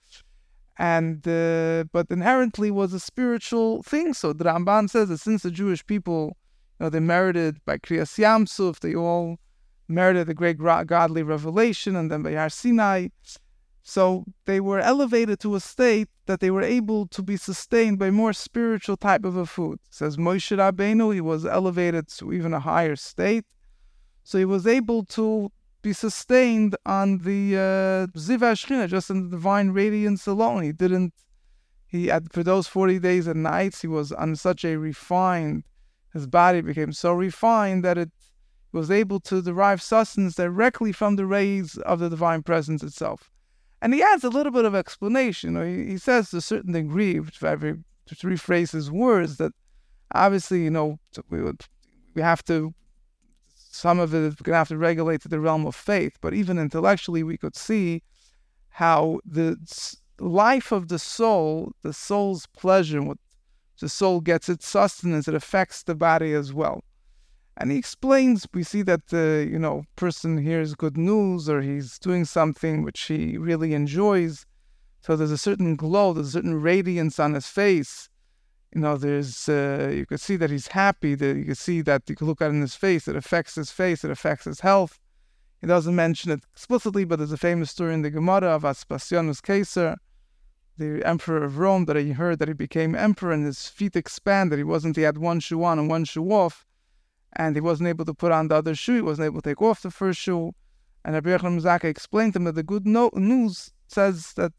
and 0.77 1.25
uh, 1.27 1.85
but 1.91 2.07
inherently 2.09 2.69
was 2.71 2.93
a 2.93 2.99
spiritual 2.99 3.81
thing. 3.83 4.13
So 4.13 4.33
the 4.33 4.45
Ramban 4.45 4.89
says 4.89 5.09
that 5.09 5.19
since 5.19 5.43
the 5.43 5.51
Jewish 5.51 5.85
people, 5.85 6.37
you 6.79 6.85
know, 6.85 6.89
they 6.89 6.99
merited 6.99 7.59
by 7.65 7.77
Kriyas 7.77 8.17
Yamsuf, 8.19 8.79
they 8.79 8.95
all 8.95 9.37
merited 9.87 10.27
the 10.27 10.33
great 10.33 10.57
godly 10.57 11.23
revelation, 11.23 11.95
and 11.95 12.11
then 12.11 12.23
by 12.23 12.33
Har 12.33 12.49
Sinai. 12.49 13.07
So 13.83 14.25
they 14.45 14.59
were 14.59 14.79
elevated 14.79 15.39
to 15.41 15.55
a 15.55 15.59
state 15.59 16.09
that 16.25 16.39
they 16.39 16.49
were 16.49 16.63
able 16.63 17.07
to 17.09 17.21
be 17.21 17.37
sustained 17.37 17.99
by 17.99 18.09
more 18.09 18.33
spiritual 18.33 18.97
type 18.97 19.23
of 19.23 19.37
a 19.37 19.45
food. 19.45 19.79
Says 19.91 20.17
Moshe 20.17 20.57
Rabbeinu, 20.57 21.13
he 21.13 21.21
was 21.21 21.45
elevated 21.45 22.07
to 22.17 22.33
even 22.33 22.53
a 22.53 22.59
higher 22.59 22.95
state. 22.95 23.45
So 24.23 24.39
he 24.39 24.45
was 24.45 24.65
able 24.65 25.05
to 25.05 25.51
be 25.85 25.93
sustained 25.93 26.75
on 26.87 27.19
the 27.19 27.55
uh, 27.55 28.87
just 28.87 29.09
in 29.11 29.23
the 29.23 29.29
divine 29.29 29.69
radiance 29.69 30.25
alone. 30.25 30.63
He 30.63 30.71
didn't, 30.71 31.13
he, 31.85 32.09
at, 32.09 32.33
for 32.33 32.41
those 32.41 32.65
40 32.65 32.97
days 32.97 33.27
and 33.27 33.43
nights, 33.43 33.81
he 33.81 33.87
was 33.87 34.11
on 34.11 34.35
such 34.35 34.65
a 34.65 34.77
refined, 34.77 35.63
his 36.11 36.25
body 36.25 36.61
became 36.61 36.91
so 36.91 37.13
refined 37.13 37.85
that 37.85 37.99
it 37.99 38.09
was 38.71 38.89
able 38.89 39.19
to 39.21 39.43
derive 39.43 39.79
sustenance 39.79 40.33
directly 40.33 40.91
from 40.91 41.17
the 41.17 41.27
rays 41.27 41.77
of 41.77 41.99
the 41.99 42.09
divine 42.09 42.41
presence 42.41 42.81
itself. 42.81 43.29
And 43.79 43.93
he 43.93 44.01
adds 44.01 44.23
a 44.23 44.29
little 44.29 44.51
bit 44.51 44.65
of 44.65 44.73
explanation. 44.73 45.55
He, 45.63 45.91
he, 45.91 45.97
says 45.99 46.31
to 46.31 46.37
a 46.37 46.41
certain 46.41 46.73
degree, 46.73 47.13
to 47.13 47.77
rephrase 48.23 48.71
his 48.71 48.89
words, 48.89 49.37
that 49.37 49.51
obviously, 50.15 50.63
you 50.63 50.71
know, 50.71 50.97
we 51.29 51.43
would 51.43 51.61
we 52.15 52.23
have 52.23 52.43
to 52.45 52.73
some 53.75 53.99
of 53.99 54.15
it 54.15 54.21
is 54.21 54.35
going 54.35 54.53
to 54.53 54.57
have 54.57 54.69
to 54.69 54.77
regulate 54.77 55.21
to 55.21 55.27
the 55.27 55.39
realm 55.39 55.65
of 55.67 55.75
faith, 55.75 56.17
but 56.21 56.33
even 56.33 56.57
intellectually, 56.57 57.23
we 57.23 57.37
could 57.37 57.55
see 57.55 58.01
how 58.69 59.19
the 59.25 59.57
life 60.19 60.71
of 60.71 60.87
the 60.87 60.97
soul, 60.97 61.73
the 61.81 61.91
soul's 61.91 62.47
pleasure, 62.47 63.01
what 63.01 63.17
the 63.81 63.89
soul 63.89 64.21
gets 64.21 64.47
its 64.47 64.65
sustenance, 64.65 65.27
it 65.27 65.35
affects 65.35 65.83
the 65.83 65.95
body 65.95 66.33
as 66.33 66.53
well. 66.53 66.83
And 67.57 67.71
he 67.71 67.77
explains, 67.77 68.47
we 68.53 68.63
see 68.63 68.81
that 68.83 69.07
the 69.07 69.47
you 69.49 69.59
know 69.59 69.83
person 69.95 70.37
hears 70.37 70.73
good 70.75 70.97
news 70.97 71.49
or 71.49 71.61
he's 71.61 71.99
doing 71.99 72.23
something 72.25 72.83
which 72.83 73.01
he 73.03 73.37
really 73.37 73.73
enjoys. 73.73 74.45
So 75.01 75.15
there's 75.15 75.31
a 75.31 75.37
certain 75.37 75.75
glow, 75.75 76.13
there's 76.13 76.29
a 76.29 76.31
certain 76.31 76.61
radiance 76.61 77.19
on 77.19 77.33
his 77.33 77.47
face 77.47 78.09
you 78.75 78.81
know, 78.81 78.97
there's 78.97 79.47
uh, 79.47 79.89
you 79.93 80.05
could 80.05 80.19
see 80.19 80.35
that 80.35 80.49
he's 80.49 80.67
happy. 80.67 81.15
That 81.15 81.37
you 81.37 81.45
could 81.45 81.57
see 81.57 81.81
that 81.83 82.03
you 82.09 82.15
could 82.15 82.27
look 82.27 82.41
at 82.41 82.51
in 82.51 82.59
his 82.59 82.75
face. 82.75 83.07
It 83.07 83.15
affects 83.15 83.55
his 83.55 83.71
face. 83.71 84.03
It 84.03 84.11
affects 84.11 84.43
his 84.43 84.59
health. 84.59 84.99
He 85.61 85.67
doesn't 85.67 85.95
mention 85.95 86.31
it 86.31 86.41
explicitly, 86.51 87.05
but 87.05 87.17
there's 87.17 87.31
a 87.31 87.37
famous 87.37 87.71
story 87.71 87.93
in 87.93 88.01
the 88.01 88.11
Gemara 88.11 88.49
of 88.49 88.63
Aspasianus 88.63 89.41
Caesar, 89.47 89.95
the 90.77 91.01
emperor 91.05 91.41
of 91.41 91.57
Rome, 91.57 91.85
that 91.85 91.95
he 91.95 92.11
heard 92.11 92.39
that 92.39 92.49
he 92.49 92.53
became 92.53 92.95
emperor 92.95 93.31
and 93.31 93.45
his 93.45 93.69
feet 93.69 93.95
expanded. 93.95 94.59
He 94.59 94.65
wasn't. 94.65 94.97
He 94.97 95.03
had 95.03 95.17
one 95.17 95.39
shoe 95.39 95.63
on 95.63 95.79
and 95.79 95.89
one 95.89 96.03
shoe 96.03 96.29
off, 96.29 96.65
and 97.31 97.55
he 97.55 97.61
wasn't 97.61 97.87
able 97.87 98.03
to 98.03 98.13
put 98.13 98.33
on 98.33 98.49
the 98.49 98.55
other 98.55 98.75
shoe. 98.75 98.95
He 98.95 99.01
wasn't 99.01 99.27
able 99.27 99.41
to 99.41 99.49
take 99.49 99.61
off 99.61 99.83
the 99.83 99.89
first 99.89 100.19
shoe. 100.19 100.53
And 101.05 101.13
Rabbi 101.13 101.29
Yochanan 101.29 101.61
Zakkai 101.61 101.85
explained 101.85 102.33
to 102.33 102.39
him 102.39 102.43
that 102.43 102.55
the 102.55 102.63
good 102.63 102.85
no- 102.85 103.11
news 103.13 103.71
says 103.87 104.33
that 104.33 104.51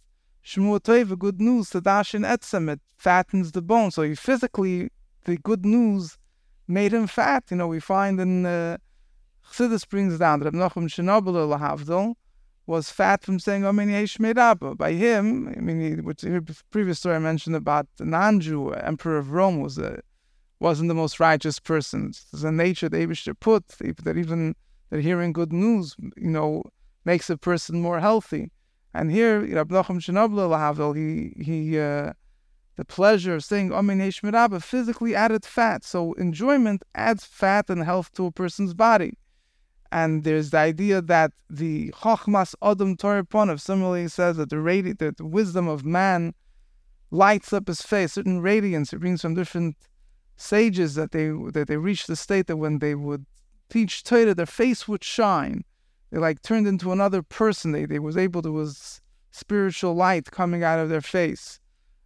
Shmua 0.46 0.78
Tova, 0.78 1.18
good 1.18 1.40
news, 1.40 1.70
Sadashin 1.70 2.24
Etzem, 2.24 2.70
it 2.70 2.80
fattens 2.96 3.50
the 3.50 3.60
bone. 3.60 3.90
So 3.90 4.02
he 4.02 4.14
physically, 4.14 4.90
the 5.24 5.38
good 5.38 5.66
news 5.66 6.18
made 6.68 6.94
him 6.94 7.08
fat. 7.08 7.42
You 7.50 7.56
know, 7.56 7.66
we 7.66 7.80
find 7.80 8.20
in 8.20 8.46
uh, 8.46 8.76
Chassidus 9.50 9.88
brings 9.88 10.20
down 10.20 10.38
that 10.40 10.54
Nachum 10.54 10.84
Shenobel 10.84 11.34
Lahavdil 11.34 12.14
was 12.64 12.90
fat 12.90 13.24
from 13.24 13.40
saying 13.40 13.62
Omeni 13.62 14.04
Shmeid 14.04 14.38
Abba. 14.38 14.76
By 14.76 14.92
him, 14.92 15.48
I 15.48 15.60
mean, 15.60 15.80
he, 15.80 16.00
which 16.00 16.20
the 16.20 16.56
previous 16.70 17.00
story 17.00 17.16
I 17.16 17.18
mentioned 17.18 17.56
about 17.56 17.88
the 17.96 18.04
non-Jew 18.04 18.70
emperor 18.70 19.18
of 19.18 19.32
Rome 19.32 19.60
was 19.60 19.78
a 19.78 20.00
wasn't 20.60 20.88
the 20.88 20.94
most 20.94 21.18
righteous 21.18 21.58
person. 21.58 22.12
It's 22.32 22.44
a 22.44 22.52
nature 22.52 22.88
the 22.88 22.98
Eibishter 22.98 23.34
put 23.38 23.66
that 23.66 24.16
even 24.16 24.54
that 24.90 25.00
hearing 25.00 25.32
good 25.32 25.52
news, 25.52 25.96
you 26.16 26.30
know, 26.30 26.62
makes 27.04 27.28
a 27.30 27.36
person 27.36 27.80
more 27.80 27.98
healthy. 27.98 28.52
And 28.96 29.10
here, 29.10 29.40
Rabbi 29.40 29.74
Nachum 29.74 29.98
Shenabla 30.00 30.96
he 30.96 31.44
he 31.44 31.78
uh, 31.78 32.14
the 32.76 32.84
pleasure 32.86 33.34
of 33.34 33.44
saying 33.44 33.68
Aminesh 33.68 34.22
Mirabba 34.22 34.62
physically 34.62 35.14
added 35.14 35.44
fat. 35.44 35.84
So 35.84 36.14
enjoyment 36.14 36.82
adds 36.94 37.26
fat 37.26 37.68
and 37.68 37.84
health 37.84 38.10
to 38.14 38.24
a 38.24 38.32
person's 38.32 38.72
body. 38.72 39.18
And 39.92 40.24
there's 40.24 40.48
the 40.50 40.58
idea 40.58 41.02
that 41.02 41.32
the 41.50 41.90
Chochmas 41.90 42.54
Adam 42.62 42.96
Torah 42.96 43.58
similarly 43.58 44.08
says 44.08 44.38
that 44.38 44.48
the, 44.48 44.56
radi- 44.56 44.98
that 44.98 45.18
the 45.18 45.26
wisdom 45.26 45.68
of 45.68 45.84
man 45.84 46.32
lights 47.10 47.52
up 47.52 47.68
his 47.68 47.82
face, 47.82 48.14
certain 48.14 48.40
radiance. 48.40 48.94
It 48.94 49.00
brings 49.00 49.20
from 49.20 49.34
different 49.34 49.76
sages 50.36 50.94
that 50.94 51.12
they 51.12 51.28
that 51.52 51.68
they 51.68 51.76
reached 51.76 52.06
the 52.06 52.16
state 52.16 52.46
that 52.46 52.56
when 52.56 52.78
they 52.78 52.94
would 52.94 53.26
teach 53.68 54.04
Torah, 54.04 54.34
their 54.34 54.46
face 54.46 54.88
would 54.88 55.04
shine. 55.04 55.64
They 56.10 56.18
like 56.18 56.42
turned 56.42 56.66
into 56.66 56.92
another 56.92 57.22
person. 57.22 57.72
They 57.72 57.84
they 57.84 57.98
was 57.98 58.16
able 58.16 58.42
to 58.42 58.52
was 58.52 59.00
spiritual 59.32 59.94
light 59.94 60.30
coming 60.30 60.64
out 60.64 60.78
of 60.78 60.88
their 60.88 61.00
face, 61.00 61.60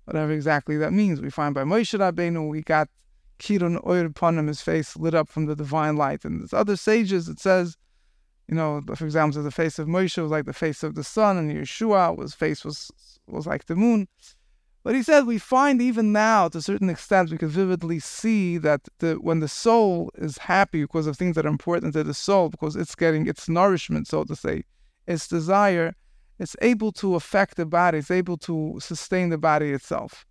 whatever 0.05 0.33
exactly 0.33 0.77
that 0.79 0.93
means. 0.93 1.21
We 1.21 1.31
find 1.31 1.55
by 1.55 1.65
Moshe 1.65 1.99
Rabbeinu 1.99 2.49
we 2.49 2.63
got 2.63 2.89
kirun 3.39 3.85
oir 3.87 4.05
upon 4.05 4.39
him, 4.39 4.47
his 4.47 4.63
face 4.63 4.97
lit 4.97 5.15
up 5.15 5.29
from 5.29 5.47
the 5.47 5.57
divine 5.57 5.97
light. 5.97 6.25
And 6.25 6.41
there's 6.41 6.53
other 6.53 6.77
sages 6.77 7.29
it 7.29 7.41
says, 7.41 7.77
you 8.49 8.57
know, 8.57 8.83
for 8.95 9.05
example, 9.05 9.43
the 9.43 9.51
face 9.51 9.79
of 9.79 9.87
Moshe 9.87 10.21
was 10.21 10.31
like 10.31 10.45
the 10.45 10.53
face 10.53 10.83
of 10.83 10.97
the 10.97 11.05
sun, 11.05 11.39
and 11.39 11.53
Yehoshua 11.53 12.17
was 12.17 12.35
face 12.35 12.65
was 12.65 12.91
was 13.27 13.47
like 13.47 13.67
the 13.67 13.77
moon. 13.77 14.09
But 14.83 14.95
he 14.95 15.03
says 15.03 15.25
we 15.25 15.39
find 15.39 15.83
even 15.83 16.13
now, 16.13 16.49
to 16.49 16.59
a 16.59 16.63
certain 16.63 16.89
extent, 16.89 17.31
we 17.31 17.39
can 17.39 17.49
vividly 17.49 17.99
see 17.99 18.57
that 18.59 18.89
the, 18.99 19.15
when 19.15 19.41
the 19.41 19.49
soul 19.49 20.11
is 20.17 20.39
happy 20.39 20.83
because 20.83 21.07
of 21.07 21.17
things 21.17 21.37
that 21.37 21.45
are 21.45 21.51
important 21.51 21.93
to 21.93 22.05
the 22.05 22.15
soul, 22.15 22.49
because 22.49 22.77
it's 22.77 22.95
getting 22.95 23.27
its 23.27 23.49
nourishment, 23.49 24.09
so 24.09 24.25
to 24.25 24.35
say, 24.35 24.65
its 25.07 25.29
desire, 25.29 25.95
it's 26.39 26.57
able 26.63 26.93
to 26.93 27.15
affect 27.15 27.57
the 27.57 27.67
body, 27.67 27.99
it's 27.99 28.11
able 28.11 28.39
to 28.39 28.79
sustain 28.81 29.29
the 29.29 29.37
body 29.37 29.71
itself. 29.71 30.25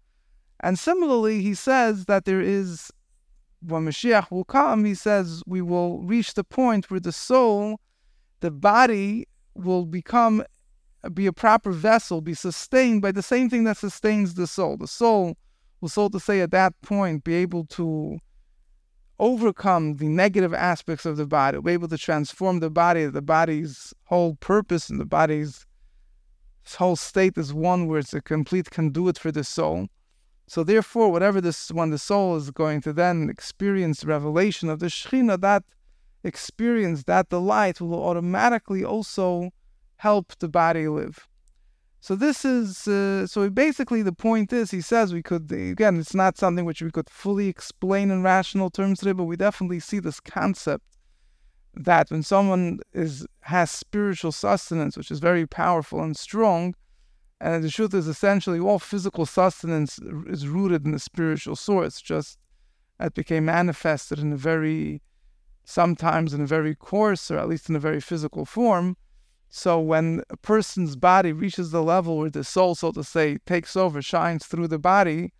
And 0.62 0.80
similarly, 0.80 1.42
he 1.42 1.54
says 1.54 2.06
that 2.06 2.26
there 2.26 2.42
is, 2.42 2.92
when 3.62 3.86
Mashiach 3.86 4.32
will 4.32 4.46
come, 4.46 4.84
he 4.84 4.96
says 4.96 5.44
we 5.46 5.62
will 5.62 6.02
reach 6.02 6.34
the 6.34 6.44
point 6.44 6.90
where 6.90 7.00
the 7.00 7.12
soul, 7.12 7.80
the 8.40 8.52
body, 8.52 9.28
will 9.54 9.86
become 9.86 10.44
be 11.14 11.26
a 11.28 11.34
proper 11.34 11.72
vessel, 11.72 12.22
be 12.22 12.34
sustained 12.34 13.02
by 13.02 13.12
the 13.12 13.22
same 13.22 13.50
thing 13.50 13.64
that 13.64 13.78
sustains 13.78 14.34
the 14.34 14.48
soul. 14.48 14.78
The 14.78 14.88
soul 14.88 15.38
will, 15.80 15.90
so 15.90 16.10
to 16.10 16.20
say, 16.20 16.42
at 16.42 16.52
that 16.52 16.80
point, 16.82 17.24
be 17.24 17.36
able 17.36 17.66
to 17.66 18.20
overcome 19.18 19.98
the 19.98 20.08
negative 20.08 20.54
aspects 20.54 21.06
of 21.06 21.18
the 21.18 21.26
body, 21.26 21.60
be 21.62 21.72
able 21.72 21.88
to 21.90 21.98
transform 21.98 22.60
the 22.60 22.70
body, 22.70 23.06
the 23.06 23.22
body's 23.22 23.94
whole 24.06 24.36
purpose 24.36 24.90
and 24.90 25.00
the 25.00 25.06
body's 25.06 25.66
whole 26.78 26.96
state 26.96 27.38
is 27.38 27.54
one 27.54 27.88
where 27.88 28.00
it's 28.00 28.14
a 28.14 28.22
complete 28.22 28.70
conduit 28.70 29.18
for 29.18 29.32
the 29.32 29.44
soul. 29.44 29.88
So 30.48 30.64
therefore, 30.64 31.12
whatever 31.12 31.42
this 31.42 31.72
when 31.72 31.90
the 31.92 31.98
soul 31.98 32.36
is 32.36 32.52
going 32.52 32.82
to 32.82 32.94
then 32.94 33.30
experience 33.30 34.04
revelation 34.04 34.70
of 34.70 34.80
the 34.80 34.88
Shekhinah, 34.88 35.42
that 35.42 35.64
experience, 36.24 37.04
that 37.04 37.30
delight 37.30 37.80
will 37.80 38.04
automatically 38.04 38.84
also 38.84 39.52
help 40.00 40.34
the 40.40 40.48
body 40.48 40.88
live. 40.88 41.28
So 42.00 42.16
this 42.16 42.46
is 42.46 42.88
uh, 42.88 43.28
so 43.28 43.50
basically 43.50 44.02
the 44.02 44.14
point 44.14 44.54
is 44.54 44.72
he 44.72 44.80
says 44.80 45.14
we 45.14 45.22
could 45.22 45.52
again 45.52 46.00
it's 46.00 46.16
not 46.16 46.38
something 46.38 46.64
which 46.64 46.82
we 46.82 46.92
could 46.92 47.10
fully 47.10 47.48
explain 47.50 48.10
in 48.10 48.24
rational 48.24 48.70
terms 48.70 49.00
today, 49.00 49.12
but 49.12 49.26
we 49.26 49.36
definitely 49.36 49.82
see 49.82 50.00
this 50.00 50.22
concept 50.22 50.86
that 51.76 52.10
when 52.10 52.24
someone 52.24 52.80
is 52.94 53.28
has 53.42 53.70
spiritual 53.70 54.32
sustenance, 54.32 54.96
which 54.96 55.12
is 55.12 55.20
very 55.20 55.46
powerful 55.46 56.02
and 56.02 56.16
strong, 56.16 56.74
and 57.42 57.62
the 57.62 57.70
truth 57.70 57.94
is 57.94 58.08
essentially 58.08 58.60
all 58.60 58.80
physical 58.80 59.26
sustenance 59.26 60.00
is 60.28 60.48
rooted 60.48 60.86
in 60.86 60.94
the 60.94 61.00
spiritual 61.00 61.58
source, 61.58 62.00
just 62.00 62.40
that 63.00 63.14
became 63.14 63.44
manifested 63.44 64.20
in 64.20 64.32
a 64.32 64.38
very 64.38 65.02
sometimes 65.66 66.34
in 66.34 66.40
a 66.40 66.48
very 66.48 66.74
coarse 66.74 67.30
or 67.30 67.38
at 67.38 67.50
least 67.50 67.70
in 67.70 67.76
a 67.76 67.80
very 67.80 68.00
physical 68.00 68.46
form 68.46 68.96
so 69.50 69.80
when 69.80 70.22
a 70.30 70.38
person's 70.38 70.96
body 70.96 71.34
reaches 71.34 71.72
the 71.72 71.82
level 71.82 72.18
where 72.18 72.30
the 72.30 72.44
soul, 72.44 72.76
so 72.76 72.92
to 72.92 73.04
say, 73.04 73.40
takes 73.46 73.76
over, 73.76 74.02
shines 74.02 74.46
through 74.46 74.68
the 74.68 74.78
body, 74.78 75.34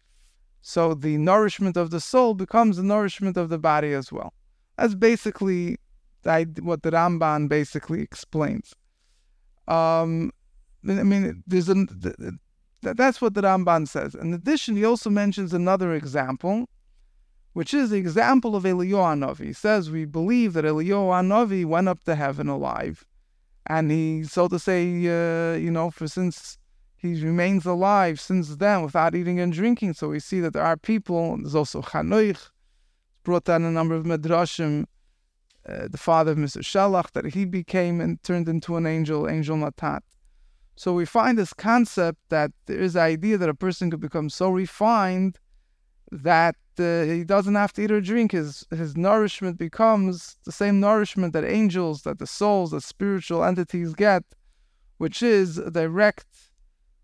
so 0.62 0.96
the 0.96 1.18
nourishment 1.18 1.78
of 1.78 1.92
the 1.92 2.02
soul 2.02 2.34
becomes 2.34 2.78
the 2.78 2.84
nourishment 2.84 3.38
of 3.38 3.50
the 3.50 3.60
body 3.60 3.94
as 3.94 4.12
well. 4.12 4.34
That's 4.78 4.96
basically 4.96 5.78
what 6.24 6.84
the 6.84 6.92
Ramban 6.92 7.50
basically 7.50 8.02
explains. 8.02 8.74
Um, 9.68 10.32
I 10.88 11.04
mean, 11.04 11.44
there's 11.46 11.70
a, 11.70 11.86
that's 12.82 13.22
what 13.22 13.36
the 13.36 13.42
Ramban 13.42 13.88
says. 13.88 14.16
In 14.16 14.34
addition, 14.34 14.76
he 14.76 14.86
also 14.86 15.12
mentions 15.12 15.54
another 15.54 15.94
example, 15.94 16.68
which 17.54 17.76
is 17.76 17.92
the 17.92 17.98
example 17.98 18.56
of 18.56 18.64
Eliyahu 18.64 19.38
Hanavi. 19.38 19.46
He 19.46 19.54
says 19.54 19.92
we 19.92 20.06
believe 20.06 20.54
that 20.54 20.66
Eliyahu 20.66 21.10
Hanavi 21.12 21.64
went 21.64 21.88
up 21.88 22.04
to 22.06 22.16
heaven 22.16 22.50
alive 22.50 23.06
and 23.68 23.92
he, 23.92 24.24
so 24.24 24.48
to 24.48 24.60
say, 24.60 24.84
uh, 24.84 25.56
you 25.56 25.72
know, 25.72 25.92
for 25.92 26.08
since 26.08 26.58
he 26.98 27.24
remains 27.24 27.66
alive 27.66 28.20
since 28.20 28.58
then 28.58 28.84
without 28.84 29.16
eating 29.16 29.40
and 29.40 29.54
drinking. 29.54 29.94
So 29.94 30.10
we 30.10 30.20
see 30.20 30.42
that 30.42 30.54
there 30.54 30.64
are 30.64 30.76
people. 30.76 31.38
There's 31.38 31.56
also 31.56 31.82
Chanoich, 31.82 32.50
brought 33.24 33.46
down 33.46 33.64
a 33.64 33.72
number 33.72 33.96
of 33.96 34.04
medrashim. 34.04 34.86
Uh, 35.68 35.88
the 35.88 35.98
father 35.98 36.32
of 36.32 36.38
Mesushelach, 36.38 37.12
that 37.12 37.26
he 37.26 37.46
became 37.46 38.02
and 38.02 38.22
turned 38.24 38.50
into 38.50 38.76
an 38.76 38.88
angel, 38.88 39.30
angel 39.30 39.56
Matat. 39.56 40.00
So 40.76 40.94
we 40.94 41.06
find 41.06 41.38
this 41.38 41.54
concept 41.54 42.18
that 42.30 42.52
there 42.66 42.80
is 42.80 42.94
the 42.94 43.02
idea 43.02 43.38
that 43.38 43.50
a 43.50 43.54
person 43.54 43.92
could 43.92 44.00
become 44.00 44.30
so 44.30 44.50
refined 44.50 45.38
that 46.12 46.56
uh, 46.78 47.04
he 47.04 47.24
doesn't 47.24 47.56
have 47.56 47.74
to 47.74 47.84
eat 47.84 47.92
or 47.92 48.02
drink. 48.02 48.32
His 48.32 48.66
his 48.72 48.96
nourishment 48.96 49.58
becomes 49.58 50.38
the 50.46 50.52
same 50.52 50.80
nourishment 50.80 51.34
that 51.34 51.44
angels, 51.44 52.04
that 52.04 52.20
the 52.20 52.28
souls, 52.28 52.72
that 52.72 52.82
spiritual 52.82 53.44
entities 53.44 53.94
get, 53.94 54.24
which 54.98 55.22
is 55.22 55.58
direct 55.58 56.26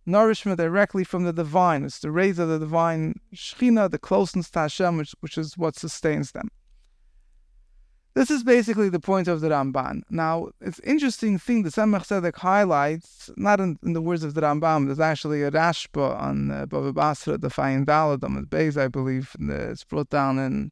nourishment 0.06 0.58
directly 0.58 1.04
from 1.04 1.24
the 1.24 1.34
divine. 1.34 1.84
It's 1.84 2.00
the 2.00 2.12
rays 2.12 2.40
of 2.40 2.48
the 2.48 2.60
divine 2.60 3.20
Shechina, 3.34 3.90
the 3.90 3.98
closeness 3.98 4.50
to 4.52 4.60
Hashem, 4.60 4.98
which, 4.98 5.16
which 5.20 5.38
is 5.38 5.58
what 5.58 5.76
sustains 5.76 6.32
them. 6.32 6.50
This 8.16 8.32
is 8.32 8.46
basically 8.46 8.88
the 8.88 9.02
point 9.02 9.28
of 9.28 9.42
the 9.42 9.50
Ramban. 9.50 10.04
Now, 10.10 10.48
it's 10.62 10.80
interesting 10.80 11.38
thing 11.38 11.64
the 11.64 11.70
Tzemach 11.70 12.08
Tzedek 12.08 12.38
highlights, 12.38 13.30
not 13.36 13.60
in, 13.60 13.78
in, 13.84 13.92
the 13.92 14.02
words 14.02 14.24
of 14.24 14.36
the 14.36 14.42
Rambam, 14.42 14.86
there's 14.86 15.02
actually 15.02 15.44
a 15.44 15.52
Rashba 15.52 16.18
on 16.18 16.50
uh, 16.50 16.66
Bava 16.66 16.94
Basra, 16.94 17.38
the 17.38 17.50
Fayin 17.50 17.86
Daladam, 17.86 18.36
the 18.36 18.48
Beis, 18.48 18.82
I 18.82 18.88
believe, 18.88 19.36
and, 19.38 19.52
it's 19.52 19.84
brought 19.84 20.10
down 20.10 20.40
in 20.40 20.72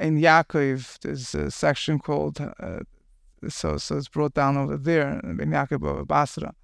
Ein 0.00 0.20
Yaakov. 0.20 1.00
There's 1.00 1.34
a 1.34 1.50
section 1.50 1.98
called, 1.98 2.40
uh, 2.40 2.78
so 3.48 3.76
so 3.76 3.96
it's 3.96 4.06
brought 4.06 4.34
down 4.34 4.56
over 4.56 4.76
there, 4.76 5.20
Ein 5.24 5.38
Yaakov 5.38 5.80
Bava 5.80 6.06
Basra. 6.06 6.54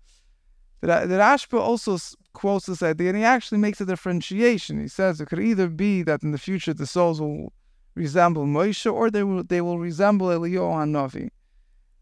The, 0.80 0.86
the 0.86 1.16
Rashba 1.16 1.58
also 1.58 1.98
quotes 2.34 2.66
this 2.66 2.84
idea, 2.84 3.08
and 3.08 3.18
he 3.18 3.24
actually 3.24 3.58
makes 3.58 3.80
a 3.80 3.84
differentiation. 3.84 4.78
He 4.78 4.86
says 4.86 5.20
it 5.20 5.26
could 5.26 5.40
either 5.40 5.66
be 5.66 6.04
that 6.04 6.22
in 6.22 6.30
the 6.30 6.38
future 6.38 6.72
the 6.72 6.86
souls 6.86 7.20
will 7.20 7.52
resemble 7.98 8.46
Moshe, 8.46 8.90
or 8.90 9.10
they 9.10 9.24
will 9.24 9.44
they 9.44 9.60
will 9.60 9.78
resemble 9.78 10.28
Eliyahu 10.28 10.72
Hanavi. 10.80 11.30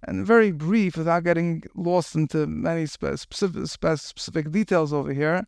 And 0.07 0.27
very 0.27 0.53
brief, 0.53 0.97
without 0.97 1.25
getting 1.25 1.63
lost 1.75 2.15
into 2.15 2.47
many 2.47 2.87
specific, 2.87 3.67
specific 3.67 4.51
details 4.53 4.93
over 4.93 5.13
here, 5.13 5.45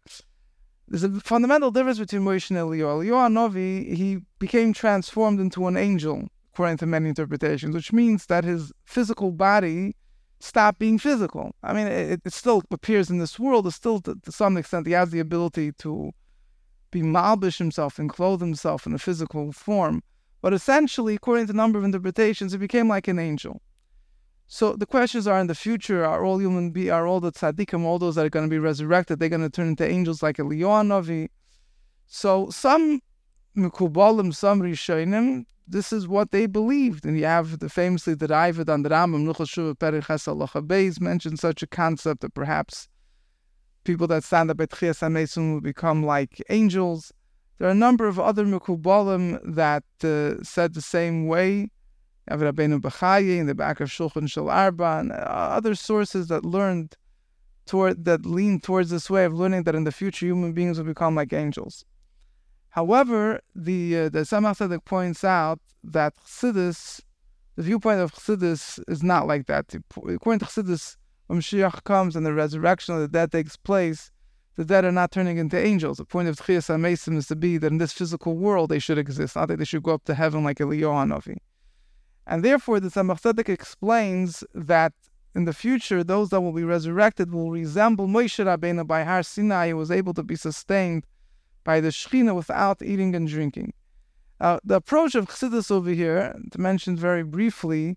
there's 0.89 1.05
a 1.05 1.11
fundamental 1.21 1.71
difference 1.71 1.99
between 1.99 2.23
Moshe 2.23 2.51
and 2.51 2.59
Eliyahu. 2.59 3.07
Hanavi, 3.25 3.95
he 3.95 4.19
became 4.39 4.73
transformed 4.73 5.39
into 5.39 5.67
an 5.69 5.77
angel, 5.77 6.29
according 6.53 6.79
to 6.79 6.87
many 6.87 7.11
interpretations, 7.11 7.75
which 7.75 7.93
means 7.93 8.27
that 8.27 8.45
his 8.45 8.73
physical 8.85 9.31
body 9.31 9.95
stopped 10.41 10.79
being 10.79 10.99
physical. 10.99 11.55
I 11.63 11.73
mean, 11.73 11.87
it, 11.87 12.21
it 12.25 12.33
still 12.33 12.63
appears 12.71 13.11
in 13.11 13.19
this 13.19 13.39
world. 13.39 13.67
It's 13.67 13.77
still, 13.77 14.01
to, 14.01 14.15
to, 14.25 14.33
some 14.33 14.57
extent, 14.57 14.87
he 14.87 14.95
has 14.95 15.11
the 15.11 15.21
ability 15.21 15.73
to 15.85 16.13
be 16.91 17.03
malbish 17.03 17.59
himself 17.59 17.99
and 17.99 18.09
clothe 18.09 18.41
himself 18.41 18.87
in 18.87 18.95
a 18.95 18.99
physical 18.99 19.53
form. 19.53 20.03
But 20.41 20.55
essentially, 20.55 21.15
according 21.17 21.47
to 21.47 21.53
a 21.53 21.57
number 21.57 21.79
of 21.79 21.85
interpretations, 21.85 22.55
it 22.55 22.59
became 22.59 22.89
like 22.89 23.09
an 23.09 23.19
angel. 23.19 23.61
So 24.47 24.75
the 24.75 24.87
questions 24.87 25.27
are 25.27 25.39
in 25.39 25.47
the 25.47 25.55
future, 25.55 26.05
are 26.05 26.25
all 26.25 26.41
human 26.41 26.71
be 26.71 26.89
are 26.89 27.07
all 27.07 27.21
the 27.21 27.33
tzaddikim, 27.33 27.85
all 27.85 27.99
those 27.99 28.15
that 28.15 28.25
are 28.25 28.31
going 28.31 28.47
to 28.47 28.51
be 28.51 28.59
resurrected, 28.59 29.19
they're 29.19 29.29
going 29.29 29.43
to 29.43 29.51
turn 29.51 29.69
into 29.69 29.87
angels 29.87 30.23
like 30.23 30.39
Eliyahu 30.39 30.87
Navi. 30.87 31.29
So 32.07 32.49
some 32.49 33.01
Mikubalim, 33.57 34.35
some 34.35 34.63
Rishonim, 34.63 35.45
this 35.67 35.93
is 35.93 36.09
what 36.09 36.31
they 36.31 36.47
believed. 36.47 37.05
And 37.05 37.19
you 37.19 37.27
have 37.27 37.59
the 37.59 37.69
famously 37.69 38.15
the 38.15 38.27
Raavad 38.27 38.73
on 38.73 38.83
the 38.83 38.89
Rambam, 38.89 39.31
Nuchashuva 39.31 39.75
Perich 39.75 41.01
mentioned 41.01 41.39
such 41.39 41.63
a 41.63 41.67
concept 41.67 42.23
that 42.23 42.33
perhaps 42.33 42.89
people 43.85 44.07
that 44.07 44.25
stand 44.25 44.51
up 44.51 44.61
at 44.61 44.71
Chias 44.71 45.37
will 45.37 45.61
become 45.61 46.03
like 46.03 46.43
angels. 46.49 47.13
There 47.59 47.69
are 47.69 47.73
a 47.73 47.75
number 47.75 48.07
of 48.07 48.21
other 48.21 48.45
Mekubalim 48.45 49.41
that 49.55 49.85
uh, 50.05 50.43
said 50.45 50.75
the 50.75 50.83
same 50.83 51.27
way. 51.27 51.71
Have 52.29 52.41
Rabbeinu 52.41 52.81
Bechaye 52.81 53.39
in 53.39 53.47
the 53.47 53.55
back 53.55 53.81
of 53.81 53.89
Shulchan 53.89 54.31
Shel 54.31 54.51
Arba 54.51 54.99
and 55.01 55.13
uh, 55.13 55.15
other 55.17 55.75
sources 55.75 56.29
that 56.29 56.45
learned 56.45 56.97
toward 57.67 58.05
that 58.05 58.25
lean 58.25 58.61
towards 58.61 58.91
this 58.91 59.11
way 59.11 59.25
of 59.25 59.35
learning 59.35 59.63
that 59.65 59.75
in 59.75 59.85
the 59.85 59.93
future 59.93 60.27
human 60.27 60.53
beings 60.53 60.79
will 60.79 60.85
become 60.85 61.15
like 61.15 61.33
angels. 61.33 61.85
However, 62.71 63.41
the 63.55 63.99
uh, 63.99 64.09
the 64.11 64.21
Tzedek 64.21 64.85
points 64.85 65.25
out 65.25 65.59
that 65.83 66.15
Chassidus, 66.17 67.01
the 67.57 67.63
viewpoint 67.63 68.01
of 68.01 68.13
Chassidus 68.13 68.79
is 68.89 69.03
not 69.03 69.27
like 69.27 69.47
that. 69.47 69.75
According 69.97 70.41
to 70.41 70.45
Chassidus, 70.45 70.97
when 71.27 71.41
Mashiach 71.41 71.83
comes 71.85 72.15
and 72.15 72.25
the 72.25 72.35
resurrection 72.35 72.95
of 72.95 73.01
the 73.01 73.09
dead 73.09 73.33
takes 73.33 73.57
place, 73.57 74.11
the 74.59 74.65
dead 74.65 74.85
are 74.85 74.91
not 74.91 75.13
turning 75.13 75.39
into 75.39 75.57
angels. 75.57 75.99
The 75.99 76.05
point 76.05 76.27
of 76.27 76.35
Tchias 76.37 76.67
HaMesim 76.67 77.17
is 77.17 77.29
to 77.29 77.37
be 77.37 77.59
that 77.59 77.71
in 77.71 77.79
this 77.79 77.93
physical 77.93 78.37
world 78.37 78.71
they 78.71 78.81
should 78.81 78.99
exist, 78.99 79.37
not 79.37 79.47
that 79.47 79.61
they 79.61 79.65
should 79.65 79.85
go 79.85 79.95
up 79.95 80.03
to 80.07 80.15
heaven 80.15 80.43
like 80.43 80.59
Eliyahu 80.59 81.07
Hanavi. 81.07 81.37
And 82.27 82.45
therefore, 82.45 82.81
the 82.81 82.89
Tzemach 82.89 83.23
Tzedek 83.23 83.49
explains 83.49 84.43
that 84.55 84.93
in 85.37 85.45
the 85.45 85.53
future, 85.53 86.03
those 86.03 86.31
that 86.31 86.41
will 86.41 86.53
be 86.53 86.65
resurrected 86.65 87.33
will 87.33 87.53
resemble 87.53 88.09
Moshe 88.09 88.45
Rabbeinu 88.45 88.85
by 88.85 89.05
Har 89.05 89.23
Sinai, 89.23 89.69
who 89.71 89.77
was 89.77 89.93
able 89.93 90.13
to 90.15 90.25
be 90.25 90.35
sustained 90.35 91.07
by 91.63 91.81
the 91.81 91.91
Shekhinah 91.91 92.35
without 92.35 92.83
eating 92.83 93.15
and 93.15 93.29
drinking. 93.29 93.73
Uh, 94.41 94.59
the 94.65 94.75
approach 94.75 95.15
of 95.15 95.29
Chassidus 95.29 95.71
over 95.71 95.91
here, 95.91 96.35
to 96.51 96.61
mention 96.61 96.97
very 96.97 97.23
briefly, 97.23 97.97